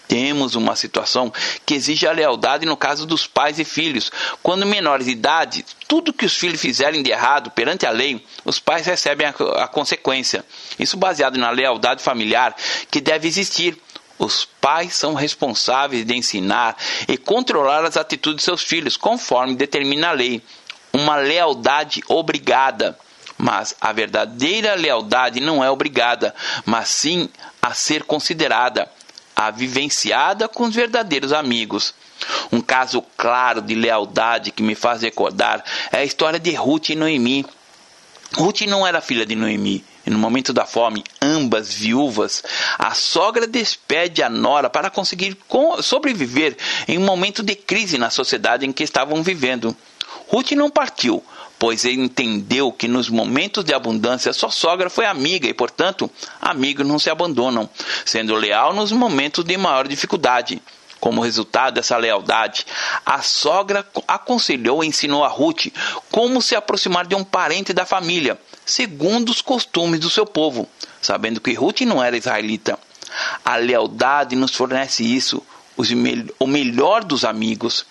temos 0.07 0.55
uma 0.55 0.75
situação 0.75 1.31
que 1.65 1.73
exige 1.73 2.07
a 2.07 2.11
lealdade 2.11 2.65
no 2.65 2.77
caso 2.77 3.05
dos 3.05 3.25
pais 3.27 3.59
e 3.59 3.65
filhos. 3.65 4.11
Quando 4.41 4.65
menores 4.65 5.05
de 5.05 5.11
idade, 5.11 5.65
tudo 5.87 6.13
que 6.13 6.25
os 6.25 6.35
filhos 6.35 6.61
fizerem 6.61 7.03
de 7.03 7.11
errado 7.11 7.51
perante 7.51 7.85
a 7.85 7.91
lei, 7.91 8.23
os 8.43 8.59
pais 8.59 8.85
recebem 8.85 9.27
a, 9.27 9.63
a 9.63 9.67
consequência. 9.67 10.45
Isso 10.79 10.97
baseado 10.97 11.37
na 11.37 11.49
lealdade 11.49 12.03
familiar 12.03 12.55
que 12.89 13.01
deve 13.01 13.27
existir. 13.27 13.77
Os 14.17 14.45
pais 14.45 14.95
são 14.95 15.13
responsáveis 15.13 16.05
de 16.05 16.15
ensinar 16.15 16.77
e 17.07 17.17
controlar 17.17 17.83
as 17.83 17.97
atitudes 17.97 18.37
de 18.37 18.43
seus 18.43 18.61
filhos, 18.61 18.95
conforme 18.95 19.55
determina 19.55 20.09
a 20.09 20.13
lei. 20.13 20.41
Uma 20.93 21.17
lealdade 21.17 22.01
obrigada. 22.07 22.97
Mas 23.37 23.75
a 23.81 23.91
verdadeira 23.91 24.75
lealdade 24.75 25.41
não 25.41 25.61
é 25.61 25.69
obrigada, 25.69 26.33
mas 26.65 26.87
sim 26.87 27.27
a 27.61 27.73
ser 27.73 28.03
considerada 28.03 28.89
a 29.35 29.51
vivenciada 29.51 30.47
com 30.47 30.63
os 30.63 30.75
verdadeiros 30.75 31.33
amigos. 31.33 31.93
Um 32.51 32.61
caso 32.61 33.03
claro 33.17 33.61
de 33.61 33.75
lealdade 33.75 34.51
que 34.51 34.63
me 34.63 34.75
faz 34.75 35.01
recordar 35.01 35.63
é 35.91 35.97
a 35.97 36.05
história 36.05 36.39
de 36.39 36.51
Ruth 36.51 36.89
e 36.89 36.95
Noemi. 36.95 37.45
Ruth 38.33 38.61
não 38.61 38.85
era 38.85 39.01
filha 39.01 39.25
de 39.25 39.35
Noemi. 39.35 39.83
E 40.05 40.09
no 40.09 40.19
momento 40.19 40.53
da 40.53 40.65
fome, 40.65 41.03
ambas 41.19 41.73
viúvas, 41.73 42.43
a 42.77 42.93
sogra 42.93 43.47
despede 43.47 44.21
a 44.21 44.29
nora 44.29 44.69
para 44.69 44.91
conseguir 44.91 45.35
sobreviver 45.81 46.55
em 46.87 46.99
um 46.99 47.03
momento 47.03 47.41
de 47.41 47.55
crise 47.55 47.97
na 47.97 48.11
sociedade 48.11 48.65
em 48.65 48.71
que 48.71 48.83
estavam 48.83 49.23
vivendo. 49.23 49.75
Ruth 50.35 50.51
não 50.51 50.69
partiu, 50.69 51.23
pois 51.57 51.85
ele 51.85 52.01
entendeu 52.01 52.69
que 52.69 52.89
nos 52.89 53.07
momentos 53.07 53.63
de 53.63 53.73
abundância 53.73 54.33
sua 54.33 54.51
sogra 54.51 54.89
foi 54.89 55.05
amiga 55.05 55.47
e, 55.47 55.53
portanto, 55.53 56.11
amigos 56.41 56.85
não 56.85 56.99
se 56.99 57.09
abandonam, 57.09 57.69
sendo 58.03 58.35
leal 58.35 58.73
nos 58.73 58.91
momentos 58.91 59.45
de 59.45 59.55
maior 59.55 59.87
dificuldade. 59.87 60.61
Como 60.99 61.21
resultado 61.21 61.75
dessa 61.75 61.95
lealdade, 61.95 62.65
a 63.05 63.21
sogra 63.21 63.87
aconselhou 64.05 64.83
e 64.83 64.87
ensinou 64.87 65.23
a 65.23 65.29
Ruth 65.29 65.67
como 66.11 66.41
se 66.41 66.53
aproximar 66.53 67.07
de 67.07 67.15
um 67.15 67.23
parente 67.23 67.71
da 67.71 67.85
família, 67.85 68.37
segundo 68.65 69.29
os 69.29 69.41
costumes 69.41 70.01
do 70.01 70.09
seu 70.09 70.25
povo, 70.25 70.67
sabendo 71.01 71.39
que 71.39 71.53
Ruth 71.53 71.79
não 71.81 72.03
era 72.03 72.17
israelita. 72.17 72.77
A 73.45 73.55
lealdade 73.55 74.35
nos 74.35 74.53
fornece 74.53 75.01
isso, 75.01 75.41
o 76.39 76.47
melhor 76.47 77.03
dos 77.03 77.25
amigos 77.25 77.85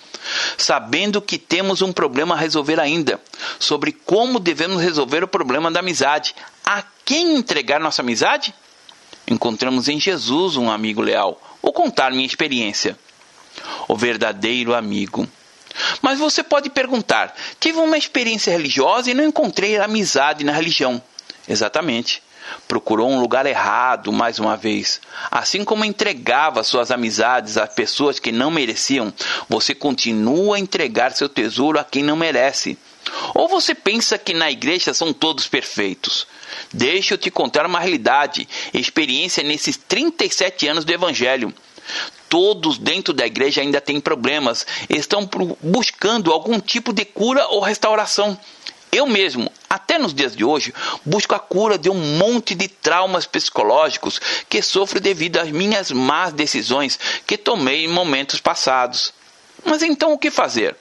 sabendo 0.57 1.21
que 1.21 1.39
temos 1.39 1.83
um 1.83 1.93
problema 1.93 2.35
a 2.35 2.39
resolver 2.39 2.81
ainda, 2.81 3.21
sobre 3.59 3.93
como 3.93 4.39
devemos 4.39 4.83
resolver 4.83 5.23
o 5.23 5.29
problema 5.29 5.71
da 5.71 5.81
amizade. 5.81 6.35
A 6.65 6.83
quem 7.05 7.37
entregar 7.37 7.81
nossa 7.81 8.03
amizade? 8.03 8.55
Encontramos 9.29 9.89
em 9.89 10.01
Jesus 10.01 10.57
um 10.57 10.71
amigo 10.71 11.01
leal. 11.01 11.41
Vou 11.63 11.73
contar 11.73 12.11
minha 12.11 12.27
experiência. 12.27 12.99
O 13.89 13.97
verdadeiro 13.97 14.75
amigo. 14.75 15.29
Mas 16.03 16.19
você 16.19 16.43
pode 16.43 16.71
perguntar: 16.71 17.35
tive 17.61 17.79
uma 17.79 17.97
experiência 17.99 18.51
religiosa 18.51 19.11
e 19.11 19.15
não 19.15 19.25
encontrei 19.25 19.79
amizade 19.79 20.45
na 20.45 20.53
religião. 20.53 21.03
Exatamente. 21.49 22.23
Procurou 22.67 23.11
um 23.11 23.21
lugar 23.21 23.47
errado 23.47 24.13
mais 24.13 24.39
uma 24.39 24.57
vez. 24.57 25.01
Assim 25.31 25.65
como 25.65 25.85
entregava 25.85 26.63
suas 26.63 26.91
amizades 26.91 27.57
a 27.57 27.67
pessoas 27.67 28.19
que 28.19 28.33
não 28.33 28.51
mereciam, 28.51 29.13
você 29.49 29.75
continua 29.75 30.57
a 30.57 30.61
entregar 30.61 31.13
seu 31.13 31.29
tesouro 31.29 31.79
a 31.79 31.85
quem 31.85 32.03
não 32.03 32.17
merece. 32.17 32.79
Ou 33.35 33.49
você 33.49 33.75
pensa 33.75 34.19
que 34.19 34.33
na 34.33 34.51
igreja 34.51 34.95
são 34.95 35.13
todos 35.13 35.47
perfeitos? 35.47 36.27
Deixa 36.73 37.15
eu 37.15 37.19
te 37.19 37.31
contar 37.31 37.67
uma 37.67 37.81
realidade, 37.81 38.49
experiência 38.73 39.43
nesses 39.43 39.77
37 39.77 40.69
anos 40.69 40.85
do 40.85 40.93
Evangelho. 40.93 41.53
Todos 42.29 42.79
dentro 42.79 43.13
da 43.13 43.27
igreja 43.27 43.61
ainda 43.61 43.81
têm 43.81 44.01
problemas, 44.01 44.67
estão 44.89 45.29
buscando 45.63 46.33
algum 46.33 46.59
tipo 46.59 46.93
de 46.93 47.05
cura 47.05 47.47
ou 47.49 47.61
restauração. 47.61 48.39
Eu 48.95 49.09
mesmo, 49.09 49.51
até 49.69 49.99
nos 49.99 50.15
dias 50.15 50.37
de 50.37 50.45
hoje, 50.45 50.73
busco 51.05 51.35
a 51.35 51.41
cura 51.41 51.77
de 51.77 51.91
um 51.91 52.17
monte 52.17 52.55
de 52.55 52.69
traumas 52.69 53.27
psicológicos 53.27 54.21
que 54.49 54.63
sofro 54.63 55.01
devido 55.01 55.39
às 55.39 55.51
minhas 55.51 55.91
más 55.91 56.33
decisões 56.33 56.97
que 57.27 57.37
tomei 57.37 57.87
em 57.87 57.89
momentos 57.89 58.41
passados. 58.41 59.13
Mas 59.65 59.83
então 59.83 60.13
o 60.13 60.19
que 60.19 60.31
fazer? 60.31 60.77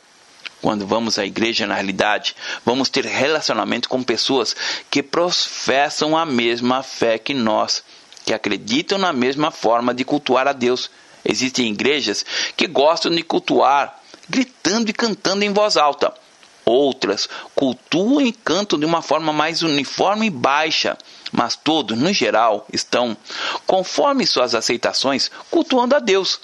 Quando 0.61 0.85
vamos 0.85 1.17
à 1.17 1.25
igreja, 1.25 1.65
na 1.65 1.73
realidade, 1.73 2.35
vamos 2.63 2.87
ter 2.87 3.03
relacionamento 3.03 3.89
com 3.89 4.03
pessoas 4.03 4.55
que 4.91 5.01
professam 5.01 6.15
a 6.15 6.23
mesma 6.23 6.83
fé 6.83 7.17
que 7.17 7.33
nós, 7.33 7.83
que 8.23 8.31
acreditam 8.31 8.99
na 8.99 9.11
mesma 9.11 9.49
forma 9.49 9.91
de 9.91 10.05
cultuar 10.05 10.47
a 10.47 10.53
Deus. 10.53 10.91
Existem 11.25 11.71
igrejas 11.71 12.23
que 12.55 12.67
gostam 12.67 13.11
de 13.11 13.23
cultuar 13.23 13.99
gritando 14.29 14.87
e 14.89 14.93
cantando 14.93 15.43
em 15.43 15.51
voz 15.51 15.77
alta. 15.77 16.13
Outras 16.65 17.27
cultuam 17.53 18.21
e 18.21 18.31
cantam 18.31 18.79
de 18.79 18.85
uma 18.85 19.01
forma 19.01 19.33
mais 19.33 19.61
uniforme 19.61 20.27
e 20.27 20.29
baixa, 20.29 20.97
mas 21.31 21.55
todos, 21.55 21.97
no 21.97 22.13
geral, 22.13 22.65
estão, 22.71 23.17
conforme 23.67 24.25
suas 24.25 24.55
aceitações, 24.55 25.29
cultuando 25.51 25.95
a 25.95 25.99
Deus. 25.99 26.39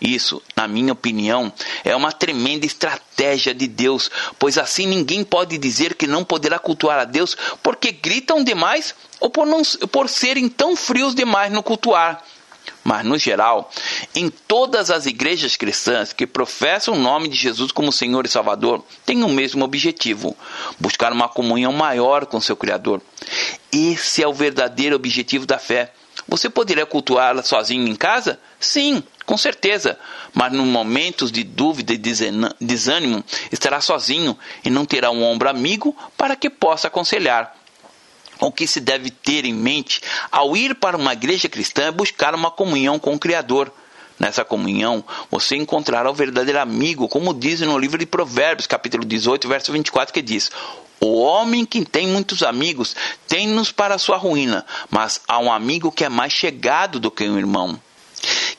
Isso, 0.00 0.40
na 0.56 0.68
minha 0.68 0.92
opinião, 0.92 1.52
é 1.84 1.94
uma 1.94 2.12
tremenda 2.12 2.66
estratégia 2.66 3.54
de 3.54 3.66
Deus, 3.66 4.10
pois 4.38 4.58
assim 4.58 4.86
ninguém 4.86 5.24
pode 5.24 5.58
dizer 5.58 5.94
que 5.94 6.06
não 6.06 6.24
poderá 6.24 6.58
cultuar 6.58 6.98
a 7.00 7.04
Deus 7.04 7.36
porque 7.62 7.90
gritam 7.92 8.44
demais 8.44 8.94
ou 9.20 9.30
por, 9.30 9.46
não, 9.46 9.62
por 9.90 10.08
serem 10.08 10.48
tão 10.48 10.76
frios 10.76 11.14
demais 11.14 11.52
no 11.52 11.62
cultuar. 11.62 12.24
Mas, 12.84 13.04
no 13.04 13.18
geral, 13.18 13.70
em 14.14 14.30
todas 14.30 14.90
as 14.90 15.06
igrejas 15.06 15.56
cristãs 15.56 16.12
que 16.12 16.26
professam 16.26 16.94
o 16.94 16.98
nome 16.98 17.28
de 17.28 17.36
Jesus 17.36 17.72
como 17.72 17.92
Senhor 17.92 18.24
e 18.24 18.28
Salvador, 18.28 18.84
têm 19.04 19.22
o 19.22 19.28
mesmo 19.28 19.64
objetivo: 19.64 20.36
buscar 20.78 21.12
uma 21.12 21.28
comunhão 21.28 21.72
maior 21.72 22.26
com 22.26 22.40
seu 22.40 22.56
Criador. 22.56 23.02
Esse 23.72 24.22
é 24.22 24.28
o 24.28 24.32
verdadeiro 24.32 24.96
objetivo 24.96 25.46
da 25.46 25.58
fé. 25.58 25.92
Você 26.26 26.50
poderia 26.50 26.84
cultuá-la 26.84 27.42
sozinho 27.42 27.88
em 27.88 27.94
casa? 27.94 28.38
Sim, 28.60 29.02
com 29.24 29.36
certeza. 29.36 29.98
Mas 30.34 30.52
nos 30.52 30.66
momentos 30.66 31.32
de 31.32 31.42
dúvida 31.42 31.92
e 31.92 31.98
desânimo, 32.60 33.24
estará 33.50 33.80
sozinho 33.80 34.38
e 34.64 34.70
não 34.70 34.84
terá 34.84 35.10
um 35.10 35.22
ombro 35.22 35.48
amigo 35.48 35.96
para 36.16 36.36
que 36.36 36.50
possa 36.50 36.88
aconselhar. 36.88 37.57
O 38.40 38.52
que 38.52 38.66
se 38.66 38.80
deve 38.80 39.10
ter 39.10 39.44
em 39.44 39.52
mente 39.52 40.00
ao 40.30 40.56
ir 40.56 40.74
para 40.74 40.96
uma 40.96 41.12
igreja 41.12 41.48
cristã 41.48 41.84
é 41.84 41.90
buscar 41.90 42.34
uma 42.34 42.50
comunhão 42.50 42.98
com 42.98 43.14
o 43.14 43.18
Criador. 43.18 43.72
Nessa 44.18 44.44
comunhão, 44.44 45.04
você 45.30 45.56
encontrará 45.56 46.10
o 46.10 46.14
verdadeiro 46.14 46.58
amigo, 46.58 47.08
como 47.08 47.32
diz 47.32 47.60
no 47.60 47.78
livro 47.78 47.98
de 47.98 48.06
Provérbios, 48.06 48.66
capítulo 48.66 49.04
18, 49.04 49.48
verso 49.48 49.72
24, 49.72 50.12
que 50.12 50.20
diz: 50.20 50.50
O 51.00 51.20
homem 51.20 51.64
que 51.64 51.84
tem 51.84 52.08
muitos 52.08 52.42
amigos 52.42 52.96
tem-nos 53.28 53.70
para 53.70 53.96
sua 53.96 54.16
ruína, 54.16 54.66
mas 54.90 55.20
há 55.28 55.38
um 55.38 55.52
amigo 55.52 55.92
que 55.92 56.04
é 56.04 56.08
mais 56.08 56.32
chegado 56.32 56.98
do 56.98 57.12
que 57.12 57.28
um 57.28 57.38
irmão. 57.38 57.80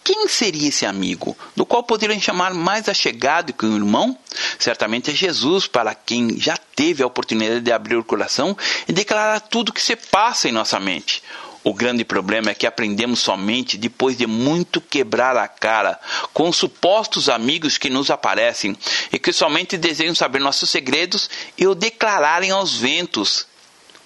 Quem 0.03 0.27
seria 0.27 0.69
esse 0.69 0.85
amigo, 0.85 1.37
do 1.55 1.65
qual 1.65 1.83
poderiam 1.83 2.19
chamar 2.19 2.53
mais 2.53 2.89
achegado 2.89 3.53
que 3.53 3.65
um 3.65 3.75
irmão? 3.75 4.17
Certamente 4.57 5.11
é 5.11 5.13
Jesus, 5.13 5.67
para 5.67 5.93
quem 5.93 6.39
já 6.39 6.57
teve 6.57 7.03
a 7.03 7.07
oportunidade 7.07 7.61
de 7.61 7.71
abrir 7.71 7.95
o 7.95 8.03
coração 8.03 8.57
e 8.87 8.93
declarar 8.93 9.39
tudo 9.39 9.69
o 9.69 9.73
que 9.73 9.81
se 9.81 9.95
passa 9.95 10.49
em 10.49 10.51
nossa 10.51 10.79
mente. 10.79 11.21
O 11.63 11.73
grande 11.73 12.05
problema 12.05 12.51
é 12.51 12.55
que 12.55 12.65
aprendemos 12.65 13.19
somente 13.19 13.77
depois 13.77 14.17
de 14.17 14.25
muito 14.25 14.79
quebrar 14.79 15.35
a 15.35 15.47
cara 15.47 15.99
com 16.33 16.51
supostos 16.53 17.27
amigos 17.27 17.77
que 17.77 17.89
nos 17.89 18.09
aparecem 18.09 18.77
e 19.11 19.19
que 19.19 19.33
somente 19.33 19.77
desejam 19.77 20.15
saber 20.15 20.39
nossos 20.39 20.69
segredos 20.69 21.29
e 21.57 21.67
o 21.67 21.75
declararem 21.75 22.51
aos 22.51 22.77
ventos. 22.77 23.48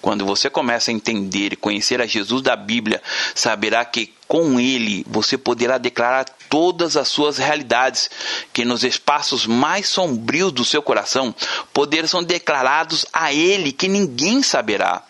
Quando 0.04 0.26
você 0.26 0.50
começa 0.50 0.90
a 0.90 0.94
entender 0.94 1.54
e 1.54 1.56
conhecer 1.56 1.98
a 1.98 2.04
Jesus 2.04 2.42
da 2.42 2.54
Bíblia, 2.54 3.02
saberá 3.34 3.82
que 3.86 4.12
com 4.28 4.60
ele 4.60 5.02
você 5.08 5.38
poderá 5.38 5.78
declarar 5.78 6.26
todas 6.50 6.94
as 6.98 7.08
suas 7.08 7.38
realidades, 7.38 8.10
que 8.52 8.66
nos 8.66 8.84
espaços 8.84 9.46
mais 9.46 9.88
sombrios 9.88 10.52
do 10.52 10.62
seu 10.62 10.82
coração 10.82 11.34
poderão 11.72 12.06
ser 12.06 12.22
declarados 12.26 13.06
a 13.14 13.32
ele 13.32 13.72
que 13.72 13.88
ninguém 13.88 14.42
saberá. 14.42 15.02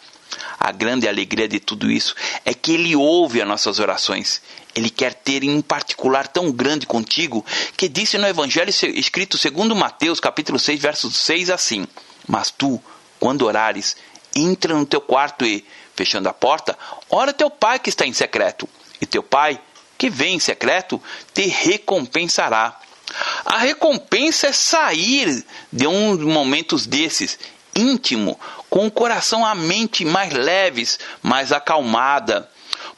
A 0.60 0.70
grande 0.70 1.08
alegria 1.08 1.48
de 1.48 1.58
tudo 1.58 1.90
isso 1.90 2.14
é 2.44 2.54
que 2.54 2.74
ele 2.74 2.94
ouve 2.94 3.42
as 3.42 3.48
nossas 3.48 3.80
orações. 3.80 4.40
Ele 4.76 4.90
quer 4.90 5.12
ter 5.12 5.42
em 5.42 5.50
um 5.50 5.60
particular 5.60 6.28
tão 6.28 6.52
grande 6.52 6.86
contigo 6.86 7.44
que 7.76 7.88
disse 7.88 8.16
no 8.16 8.28
evangelho 8.28 8.70
escrito 8.70 9.36
segundo 9.38 9.74
Mateus, 9.74 10.20
capítulo 10.20 10.56
6, 10.56 10.80
verso 10.80 11.10
6 11.10 11.50
assim: 11.50 11.84
"Mas 12.28 12.52
tu, 12.52 12.80
quando 13.18 13.42
orares, 13.42 13.96
entra 14.34 14.74
no 14.74 14.86
teu 14.86 15.00
quarto 15.00 15.44
e, 15.44 15.64
fechando 15.94 16.28
a 16.28 16.32
porta, 16.32 16.76
ora 17.10 17.32
teu 17.32 17.50
pai 17.50 17.78
que 17.78 17.88
está 17.88 18.06
em 18.06 18.12
secreto, 18.12 18.68
e 19.00 19.06
teu 19.06 19.22
pai, 19.22 19.60
que 19.96 20.10
vem 20.10 20.34
em 20.34 20.40
secreto, 20.40 21.00
te 21.32 21.46
recompensará. 21.46 22.78
A 23.44 23.58
recompensa 23.58 24.48
é 24.48 24.52
sair 24.52 25.44
de 25.72 25.86
uns 25.86 26.20
momentos 26.20 26.86
desses, 26.86 27.38
íntimo, 27.76 28.38
com 28.68 28.86
o 28.86 28.90
coração 28.90 29.44
a 29.44 29.54
mente 29.54 30.04
mais 30.04 30.32
leves, 30.32 30.98
mais 31.22 31.52
acalmada. 31.52 32.50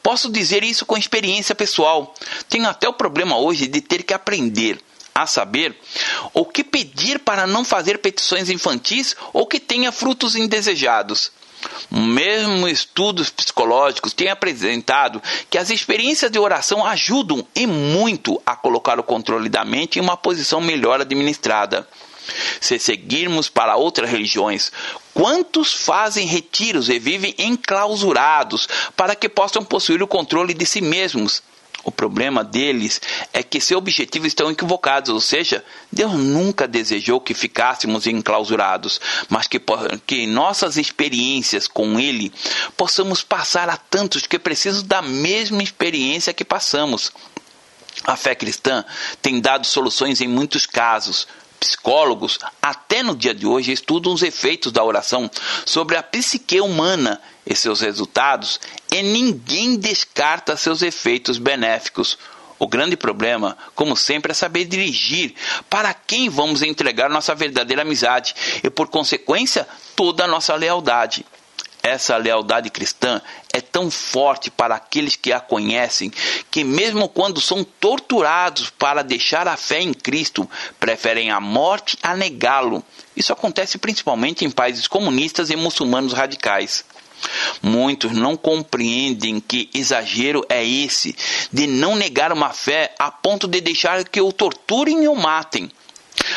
Posso 0.03 0.31
dizer 0.31 0.63
isso 0.63 0.87
com 0.87 0.97
experiência 0.97 1.55
pessoal. 1.55 2.15
Tenho 2.49 2.69
até 2.69 2.89
o 2.89 2.93
problema 2.93 3.37
hoje 3.37 3.67
de 3.67 3.81
ter 3.81 4.03
que 4.03 4.15
aprender 4.15 4.81
a 5.17 5.27
saber, 5.27 5.75
o 6.35 6.45
que 6.45 6.63
pedir 6.63 7.19
para 7.21 7.47
não 7.47 7.65
fazer 7.65 7.99
petições 7.99 8.51
infantis 8.51 9.17
ou 9.33 9.47
que 9.47 9.59
tenha 9.59 9.91
frutos 9.91 10.37
indesejados. 10.37 11.33
Mesmo 11.91 12.69
estudos 12.69 13.31
psicológicos 13.31 14.13
têm 14.13 14.29
apresentado 14.29 15.23
que 15.49 15.57
as 15.57 15.71
experiências 15.71 16.31
de 16.31 16.39
oração 16.39 16.85
ajudam 16.85 17.47
e 17.55 17.67
muito 17.67 18.41
a 18.45 18.55
colocar 18.55 19.01
o 19.01 19.03
controle 19.03 19.49
da 19.49 19.65
mente 19.65 19.99
em 19.99 20.03
uma 20.03 20.19
posição 20.19 20.61
melhor 20.61 21.01
administrada. 21.01 21.89
Se 22.61 22.79
seguirmos 22.79 23.49
para 23.49 23.77
outras 23.77 24.11
religiões, 24.11 24.71
quantos 25.15 25.73
fazem 25.73 26.27
retiros 26.27 26.91
e 26.91 26.99
vivem 26.99 27.35
enclausurados 27.39 28.69
para 28.95 29.15
que 29.15 29.31
possam 29.31 29.65
possuir 29.65 30.03
o 30.03 30.07
controle 30.07 30.53
de 30.53 30.67
si 30.67 30.83
mesmos? 30.83 31.43
O 31.87 31.93
problema 31.93 32.43
deles 32.43 33.01
é 33.33 33.45
que 33.45 33.61
seus 33.61 33.79
objetivos 33.79 34.27
estão 34.27 34.51
equivocados, 34.51 35.09
ou 35.09 35.21
seja, 35.21 35.65
Deus 35.91 36.15
nunca 36.15 36.67
desejou 36.67 37.21
que 37.21 37.33
ficássemos 37.33 38.09
enclausurados, 38.09 39.01
mas 39.29 39.47
que, 39.47 39.63
que 40.05 40.27
nossas 40.27 40.77
experiências 40.79 41.69
com 41.69 42.01
Ele 42.01 42.33
possamos 42.77 43.23
passar 43.23 43.69
a 43.69 43.77
tantos 43.77 44.27
que 44.27 44.37
precisam 44.37 44.83
da 44.83 45.01
mesma 45.01 45.63
experiência 45.63 46.35
que 46.35 46.45
passamos. 46.45 47.13
A 48.03 48.17
fé 48.17 48.35
cristã 48.35 48.85
tem 49.23 49.41
dado 49.41 49.65
soluções 49.65 50.21
em 50.21 50.27
muitos 50.27 50.67
casos, 50.67 51.29
Psicólogos, 51.67 52.39
até 52.63 53.03
no 53.03 53.17
dia 53.17 53.35
de 53.35 53.47
hoje, 53.47 53.73
estudam 53.73 54.13
os 54.13 54.23
efeitos 54.23 54.71
da 54.71 54.85
oração 54.85 55.29
sobre 55.65 55.97
a 55.97 56.03
psique 56.03 56.61
humana 56.61 57.21
e 57.45 57.57
seus 57.57 57.81
resultados, 57.81 58.61
e 58.91 59.03
ninguém 59.03 59.77
descarta 59.77 60.57
seus 60.57 60.81
efeitos 60.81 61.39
benéficos. 61.39 62.17
O 62.59 62.69
grande 62.69 62.97
problema, 62.97 63.59
como 63.75 63.97
sempre, 63.97 64.31
é 64.31 64.35
saber 64.35 64.65
dirigir 64.65 65.35
para 65.69 65.93
quem 65.93 66.29
vamos 66.29 66.63
entregar 66.63 67.11
nossa 67.11 67.35
verdadeira 67.35 67.83
amizade 67.83 68.35
e, 68.63 68.71
por 68.71 68.89
consequência, 68.89 69.69
toda 69.95 70.25
a 70.25 70.29
nossa 70.29 70.55
lealdade. 70.55 71.27
Essa 71.87 72.17
lealdade 72.17 72.69
cristã 72.69 73.23
é 73.53 73.61
tão 73.61 73.93
forte 73.93 74.51
para 74.51 74.75
aqueles 74.75 75.15
que 75.15 75.33
a 75.33 75.39
conhecem 75.39 76.11
que, 76.51 76.65
mesmo 76.65 77.09
quando 77.09 77.41
são 77.41 77.63
torturados 77.63 78.71
para 78.71 79.03
deixar 79.03 79.47
a 79.47 79.57
fé 79.57 79.81
em 79.81 79.95
Cristo, 79.95 80.51
preferem 80.81 81.31
a 81.31 81.41
morte 81.41 81.97
a 82.03 82.17
negá-lo. 82.17 82.83
Isso 83.17 83.33
acontece 83.33 83.79
principalmente 83.79 84.45
em 84.45 84.51
países 84.51 84.89
comunistas 84.89 85.49
e 85.49 85.55
muçulmanos 85.55 86.13
radicais. 86.13 86.85
Muitos 87.63 88.11
não 88.11 88.37
compreendem 88.37 89.39
que 89.39 89.71
exagero 89.73 90.45
é 90.49 90.67
esse 90.67 91.15
de 91.53 91.69
não 91.69 91.95
negar 91.95 92.33
uma 92.33 92.53
fé 92.53 92.97
a 92.99 93.13
ponto 93.13 93.47
de 93.47 93.61
deixar 93.61 94.03
que 94.09 94.21
o 94.21 94.33
torturem 94.33 95.05
e 95.05 95.09
o 95.09 95.15
matem. 95.15 95.71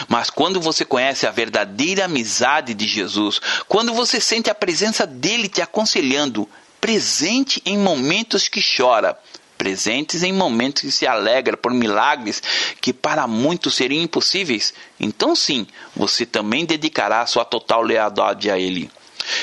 Mas 0.08 0.30
quando 0.30 0.60
você 0.60 0.86
conhece 0.86 1.26
a 1.26 1.32
verdadeira 1.32 2.06
amizade 2.06 2.74
de 2.74 2.88
Jesus, 2.88 3.40
quando 3.68 3.94
você 3.94 4.20
sente 4.20 4.50
a 4.50 4.56
presença 4.56 5.06
dele 5.06 5.48
te 5.48 5.62
aconselhando, 5.62 6.48
presente 6.80 7.62
em 7.66 7.78
momentos 7.78 8.48
que 8.48 8.62
chora, 8.62 9.18
presentes 9.58 10.24
em 10.24 10.32
momentos 10.32 10.84
que 10.84 10.92
se 10.92 11.06
alegra 11.06 11.58
por 11.58 11.74
milagres 11.74 12.42
que 12.80 12.94
para 12.94 13.28
muitos 13.28 13.76
seriam 13.76 14.02
impossíveis, 14.02 14.74
então 15.00 15.36
sim, 15.36 15.68
você 15.96 16.26
também 16.26 16.66
dedicará 16.66 17.26
sua 17.26 17.44
total 17.44 17.82
lealdade 17.82 18.50
a 18.50 18.58
Ele. 18.58 18.90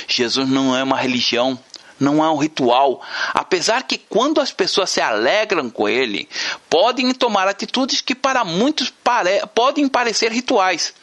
Jesus 0.08 0.48
não 0.48 0.76
é 0.76 0.82
uma 0.82 0.96
religião, 0.96 1.58
não 1.98 2.24
é 2.24 2.30
um 2.30 2.36
ritual. 2.36 3.00
Apesar 3.32 3.82
que 3.82 3.98
quando 3.98 4.40
as 4.40 4.52
pessoas 4.52 4.90
se 4.90 5.00
alegram 5.00 5.70
com 5.70 5.88
ele, 5.88 6.28
podem 6.68 7.12
tomar 7.12 7.48
atitudes 7.48 8.00
que 8.00 8.14
para 8.14 8.44
muitos 8.44 8.90
pare 8.90 9.42
podem 9.54 9.88
parecer 9.88 10.32
rituais. 10.32 10.94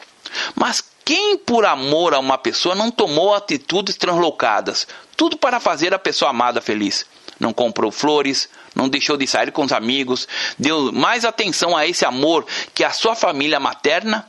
Mas 0.56 0.84
quem 1.06 1.38
por 1.38 1.66
amor 1.66 2.14
a 2.14 2.20
uma 2.20 2.38
pessoa 2.38 2.76
não 2.76 2.90
tomou 2.90 3.36
atitudes 3.36 3.98
translocadas, 3.98 4.88
tudo 5.18 5.38
para 5.38 5.60
fazer 5.60 5.94
a 5.94 6.00
pessoa 6.00 6.32
amada 6.32 6.62
feliz? 6.62 7.06
Não 7.40 7.52
comprou 7.52 7.92
flores, 7.92 8.48
não 8.74 8.88
deixou 8.88 9.18
de 9.18 9.28
sair 9.28 9.52
com 9.52 9.64
os 9.64 9.74
amigos, 9.74 10.28
deu 10.58 10.92
mais 10.94 11.26
atenção 11.26 11.76
a 11.76 11.86
esse 11.86 12.06
amor 12.06 12.46
que 12.74 12.84
a 12.84 12.92
sua 12.92 13.16
família 13.16 13.60
materna 13.60 14.26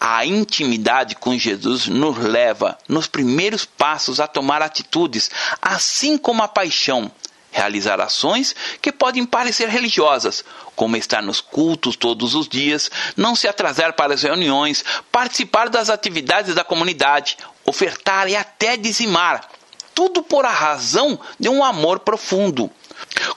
a 0.00 0.24
intimidade 0.24 1.14
com 1.16 1.36
Jesus 1.36 1.86
nos 1.86 2.16
leva, 2.18 2.78
nos 2.88 3.06
primeiros 3.06 3.64
passos, 3.64 4.20
a 4.20 4.26
tomar 4.26 4.62
atitudes, 4.62 5.30
assim 5.60 6.16
como 6.18 6.42
a 6.42 6.48
paixão. 6.48 7.10
Realizar 7.50 8.00
ações 8.00 8.54
que 8.82 8.92
podem 8.92 9.24
parecer 9.24 9.68
religiosas, 9.68 10.44
como 10.74 10.96
estar 10.96 11.22
nos 11.22 11.40
cultos 11.40 11.96
todos 11.96 12.34
os 12.34 12.46
dias, 12.46 12.90
não 13.16 13.34
se 13.34 13.48
atrasar 13.48 13.94
para 13.94 14.12
as 14.12 14.22
reuniões, 14.22 14.84
participar 15.10 15.70
das 15.70 15.88
atividades 15.88 16.54
da 16.54 16.62
comunidade, 16.62 17.38
ofertar 17.64 18.28
e 18.28 18.36
até 18.36 18.76
dizimar. 18.76 19.48
Tudo 19.94 20.22
por 20.22 20.44
a 20.44 20.50
razão 20.50 21.18
de 21.40 21.48
um 21.48 21.64
amor 21.64 22.00
profundo. 22.00 22.70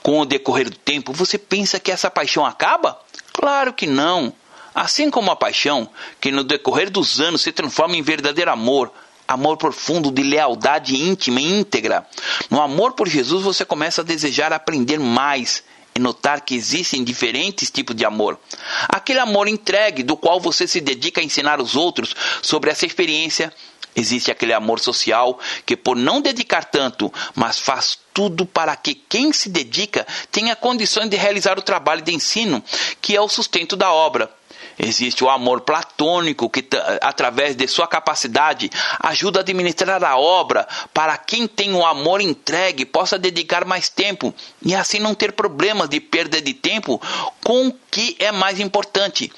Com 0.03 0.19
o 0.19 0.25
decorrer 0.25 0.69
do 0.69 0.77
tempo, 0.77 1.13
você 1.13 1.37
pensa 1.37 1.79
que 1.79 1.91
essa 1.91 2.11
paixão 2.11 2.45
acaba? 2.45 2.99
Claro 3.31 3.71
que 3.71 3.87
não. 3.87 4.33
Assim 4.73 5.10
como 5.10 5.32
a 5.32 5.36
paixão, 5.36 5.89
que 6.19 6.32
no 6.32 6.43
decorrer 6.43 6.89
dos 6.89 7.19
anos 7.19 7.41
se 7.41 7.51
transforma 7.51 7.95
em 7.95 8.01
verdadeiro 8.01 8.51
amor, 8.51 8.91
amor 9.27 9.58
profundo 9.58 10.12
de 10.12 10.23
lealdade 10.23 10.95
íntima 10.95 11.39
e 11.39 11.60
íntegra. 11.60 12.05
No 12.49 12.62
amor 12.62 12.93
por 12.93 13.08
Jesus 13.08 13.43
você 13.43 13.63
começa 13.63 14.01
a 14.01 14.03
desejar 14.03 14.51
aprender 14.51 14.99
mais 14.99 15.63
e 15.93 15.99
notar 15.99 16.41
que 16.41 16.55
existem 16.55 17.03
diferentes 17.03 17.69
tipos 17.69 17.95
de 17.95 18.05
amor. 18.05 18.39
Aquele 18.88 19.19
amor 19.19 19.47
entregue, 19.47 20.01
do 20.01 20.17
qual 20.17 20.39
você 20.39 20.67
se 20.67 20.82
dedica 20.82 21.21
a 21.21 21.23
ensinar 21.23 21.62
os 21.62 21.75
outros 21.75 22.15
sobre 22.41 22.71
essa 22.71 22.86
experiência. 22.86 23.53
Existe 23.95 24.32
aquele 24.32 24.53
amor 24.53 24.79
social 24.79 25.39
que, 25.65 25.75
por 25.75 25.95
não 25.95 26.21
dedicar 26.21 26.63
tanto, 26.63 27.12
mas 27.36 27.60
faz 27.60 27.97
tudo 28.13 28.45
para 28.45 28.75
que 28.75 28.93
quem 28.95 29.34
se 29.34 29.49
dedica 29.49 30.08
tenha 30.32 30.55
condições 30.55 31.10
de 31.10 31.17
realizar 31.17 31.58
o 31.58 31.63
trabalho 31.63 32.01
de 32.01 32.13
ensino, 32.13 32.63
que 33.01 33.15
é 33.15 33.21
o 33.21 33.27
sustento 33.27 33.75
da 33.75 33.91
obra. 33.91 34.38
Existe 34.81 35.25
o 35.25 35.29
amor 35.29 35.59
platônico 35.59 36.49
que, 36.49 36.65
através 37.01 37.53
de 37.53 37.67
sua 37.67 37.85
capacidade, 37.85 38.71
ajuda 39.01 39.39
a 39.39 39.41
administrar 39.41 40.01
a 40.01 40.17
obra 40.17 40.65
para 40.93 41.17
quem 41.17 41.49
tem 41.49 41.73
o 41.73 41.85
amor 41.85 42.21
entregue 42.21 42.85
possa 42.85 43.19
dedicar 43.19 43.65
mais 43.65 43.89
tempo 43.89 44.33
e 44.65 44.73
assim 44.73 44.99
não 44.99 45.13
ter 45.13 45.33
problemas 45.33 45.89
de 45.89 45.99
perda 45.99 46.41
de 46.41 46.53
tempo 46.53 47.01
com 47.43 47.67
o 47.67 47.75
que 47.91 48.15
é 48.19 48.31
mais 48.31 48.57
importante: 48.61 49.29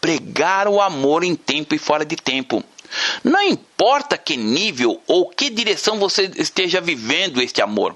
pregar 0.00 0.66
o 0.66 0.80
amor 0.80 1.22
em 1.24 1.34
tempo 1.36 1.74
e 1.74 1.78
fora 1.78 2.04
de 2.04 2.16
tempo. 2.16 2.64
Não 3.22 3.42
importa 3.42 4.16
que 4.16 4.34
nível 4.34 5.02
ou 5.06 5.28
que 5.28 5.50
direção 5.50 5.98
você 5.98 6.30
esteja 6.36 6.80
vivendo 6.80 7.42
este 7.42 7.60
amor 7.60 7.94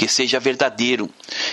que 0.00 0.08
seja 0.08 0.40
verdadeiro, 0.40 1.10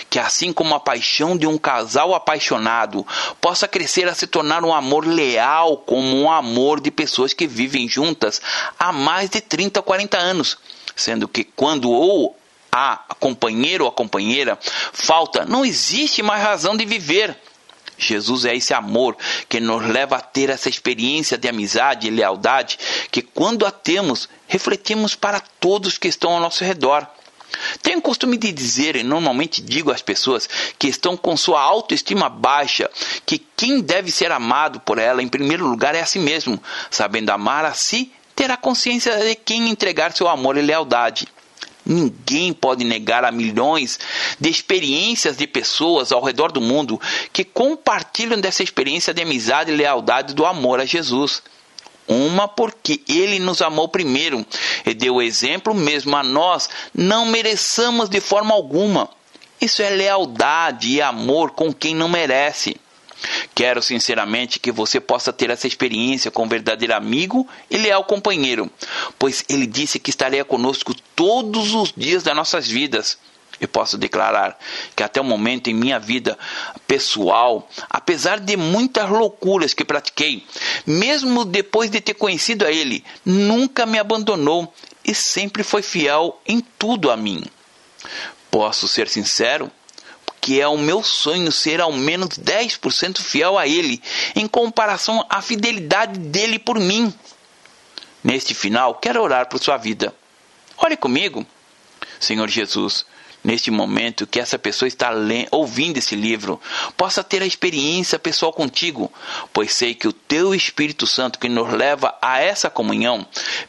que 0.08 0.18
assim 0.18 0.54
como 0.54 0.74
a 0.74 0.80
paixão 0.80 1.36
de 1.36 1.46
um 1.46 1.58
casal 1.58 2.14
apaixonado 2.14 3.06
possa 3.42 3.68
crescer 3.68 4.08
a 4.08 4.14
se 4.14 4.26
tornar 4.26 4.64
um 4.64 4.72
amor 4.72 5.06
leal, 5.06 5.76
como 5.76 6.16
um 6.16 6.30
amor 6.30 6.80
de 6.80 6.90
pessoas 6.90 7.34
que 7.34 7.46
vivem 7.46 7.86
juntas 7.86 8.40
há 8.78 8.90
mais 8.90 9.28
de 9.28 9.42
30 9.42 9.80
ou 9.80 9.84
40 9.84 10.16
anos, 10.16 10.56
sendo 10.96 11.28
que 11.28 11.44
quando 11.44 11.90
ou 11.90 12.38
a 12.72 12.96
companheiro 13.20 13.84
ou 13.84 13.90
a 13.90 13.92
companheira 13.92 14.58
falta, 14.94 15.44
não 15.44 15.62
existe 15.62 16.22
mais 16.22 16.42
razão 16.42 16.74
de 16.74 16.86
viver. 16.86 17.36
Jesus 17.98 18.46
é 18.46 18.56
esse 18.56 18.72
amor 18.72 19.14
que 19.46 19.60
nos 19.60 19.84
leva 19.84 20.16
a 20.16 20.22
ter 20.22 20.48
essa 20.48 20.70
experiência 20.70 21.36
de 21.36 21.48
amizade 21.48 22.06
e 22.06 22.10
lealdade 22.10 22.78
que, 23.10 23.20
quando 23.20 23.66
a 23.66 23.70
temos, 23.70 24.26
refletimos 24.46 25.14
para 25.14 25.38
todos 25.38 25.98
que 25.98 26.08
estão 26.08 26.32
ao 26.32 26.40
nosso 26.40 26.64
redor. 26.64 27.06
Tenho 27.82 27.98
o 27.98 28.02
costume 28.02 28.36
de 28.36 28.52
dizer, 28.52 28.96
e 28.96 29.02
normalmente 29.02 29.60
digo 29.62 29.90
às 29.90 30.02
pessoas 30.02 30.48
que 30.78 30.88
estão 30.88 31.16
com 31.16 31.36
sua 31.36 31.60
autoestima 31.60 32.28
baixa, 32.28 32.90
que 33.24 33.38
quem 33.56 33.80
deve 33.80 34.10
ser 34.10 34.30
amado 34.30 34.80
por 34.80 34.98
ela, 34.98 35.22
em 35.22 35.28
primeiro 35.28 35.66
lugar, 35.66 35.94
é 35.94 36.00
a 36.00 36.06
si 36.06 36.18
mesmo. 36.18 36.62
Sabendo 36.90 37.30
amar 37.30 37.64
a 37.64 37.72
si, 37.72 38.12
terá 38.34 38.56
consciência 38.56 39.16
de 39.18 39.34
quem 39.34 39.68
entregar 39.68 40.12
seu 40.12 40.28
amor 40.28 40.56
e 40.56 40.62
lealdade. 40.62 41.26
Ninguém 41.84 42.52
pode 42.52 42.84
negar 42.84 43.24
a 43.24 43.32
milhões 43.32 43.98
de 44.38 44.50
experiências 44.50 45.38
de 45.38 45.46
pessoas 45.46 46.12
ao 46.12 46.22
redor 46.22 46.52
do 46.52 46.60
mundo 46.60 47.00
que 47.32 47.42
compartilham 47.42 48.38
dessa 48.38 48.62
experiência 48.62 49.14
de 49.14 49.22
amizade 49.22 49.72
e 49.72 49.76
lealdade 49.76 50.34
do 50.34 50.44
amor 50.44 50.80
a 50.80 50.84
Jesus. 50.84 51.42
Uma 52.08 52.48
porque 52.48 53.02
ele 53.06 53.38
nos 53.38 53.60
amou 53.60 53.86
primeiro 53.86 54.44
e 54.86 54.94
deu 54.94 55.20
exemplo 55.20 55.74
mesmo 55.74 56.16
a 56.16 56.22
nós, 56.22 56.68
não 56.94 57.26
mereçamos 57.26 58.08
de 58.08 58.20
forma 58.20 58.54
alguma. 58.54 59.10
Isso 59.60 59.82
é 59.82 59.90
lealdade 59.90 60.88
e 60.88 61.02
amor 61.02 61.50
com 61.50 61.72
quem 61.72 61.94
não 61.94 62.08
merece. 62.08 62.76
Quero 63.54 63.82
sinceramente 63.82 64.60
que 64.60 64.70
você 64.70 65.00
possa 65.00 65.32
ter 65.32 65.50
essa 65.50 65.66
experiência 65.66 66.30
com 66.30 66.44
um 66.44 66.48
verdadeiro 66.48 66.94
amigo 66.94 67.46
e 67.68 67.76
leal 67.76 68.04
companheiro, 68.04 68.70
pois 69.18 69.44
ele 69.48 69.66
disse 69.66 69.98
que 69.98 70.10
estaria 70.10 70.44
conosco 70.44 70.94
todos 71.16 71.74
os 71.74 71.92
dias 71.94 72.22
das 72.22 72.36
nossas 72.36 72.68
vidas. 72.68 73.18
Eu 73.60 73.66
posso 73.66 73.98
declarar 73.98 74.56
que 74.94 75.02
até 75.02 75.20
o 75.20 75.24
momento 75.24 75.68
em 75.68 75.74
minha 75.74 75.98
vida 75.98 76.38
pessoal, 76.86 77.68
apesar 77.90 78.38
de 78.38 78.56
muitas 78.56 79.08
loucuras 79.10 79.74
que 79.74 79.84
pratiquei, 79.84 80.46
mesmo 80.86 81.44
depois 81.44 81.90
de 81.90 82.00
ter 82.00 82.14
conhecido 82.14 82.64
a 82.64 82.70
Ele, 82.70 83.04
nunca 83.24 83.84
me 83.84 83.98
abandonou 83.98 84.72
e 85.04 85.14
sempre 85.14 85.62
foi 85.62 85.82
fiel 85.82 86.40
em 86.46 86.60
tudo 86.78 87.10
a 87.10 87.16
mim. 87.16 87.42
Posso 88.50 88.86
ser 88.86 89.08
sincero? 89.08 89.70
Que 90.40 90.60
é 90.60 90.68
o 90.68 90.78
meu 90.78 91.02
sonho 91.02 91.50
ser 91.50 91.80
ao 91.80 91.92
menos 91.92 92.28
10% 92.38 93.18
fiel 93.20 93.58
a 93.58 93.66
Ele, 93.66 94.00
em 94.36 94.46
comparação 94.46 95.26
à 95.28 95.42
fidelidade 95.42 96.18
dele 96.18 96.58
por 96.58 96.78
mim. 96.78 97.12
Neste 98.22 98.54
final, 98.54 98.94
quero 98.94 99.22
orar 99.22 99.48
por 99.48 99.60
sua 99.60 99.76
vida. 99.76 100.14
Ore 100.76 100.96
comigo. 100.96 101.44
Senhor 102.20 102.48
Jesus, 102.48 103.04
neste 103.42 103.70
momento 103.70 104.26
que 104.26 104.40
essa 104.40 104.58
pessoa 104.58 104.88
está 104.88 105.10
ouvindo 105.50 105.98
esse 105.98 106.14
livro. 106.14 106.60
Possa 106.96 107.22
ter 107.22 107.42
a 107.42 107.46
experiência 107.46 108.18
pessoal 108.18 108.52
contigo, 108.52 109.12
pois 109.52 109.72
sei 109.72 109.94
que 109.94 110.08
o 110.08 110.12
teu 110.12 110.54
Espírito 110.54 111.06
Santo 111.06 111.38
que 111.38 111.48
nos 111.48 111.72
leva 111.72 112.14
a 112.20 112.40
essa 112.40 112.68
comunhão 112.68 113.26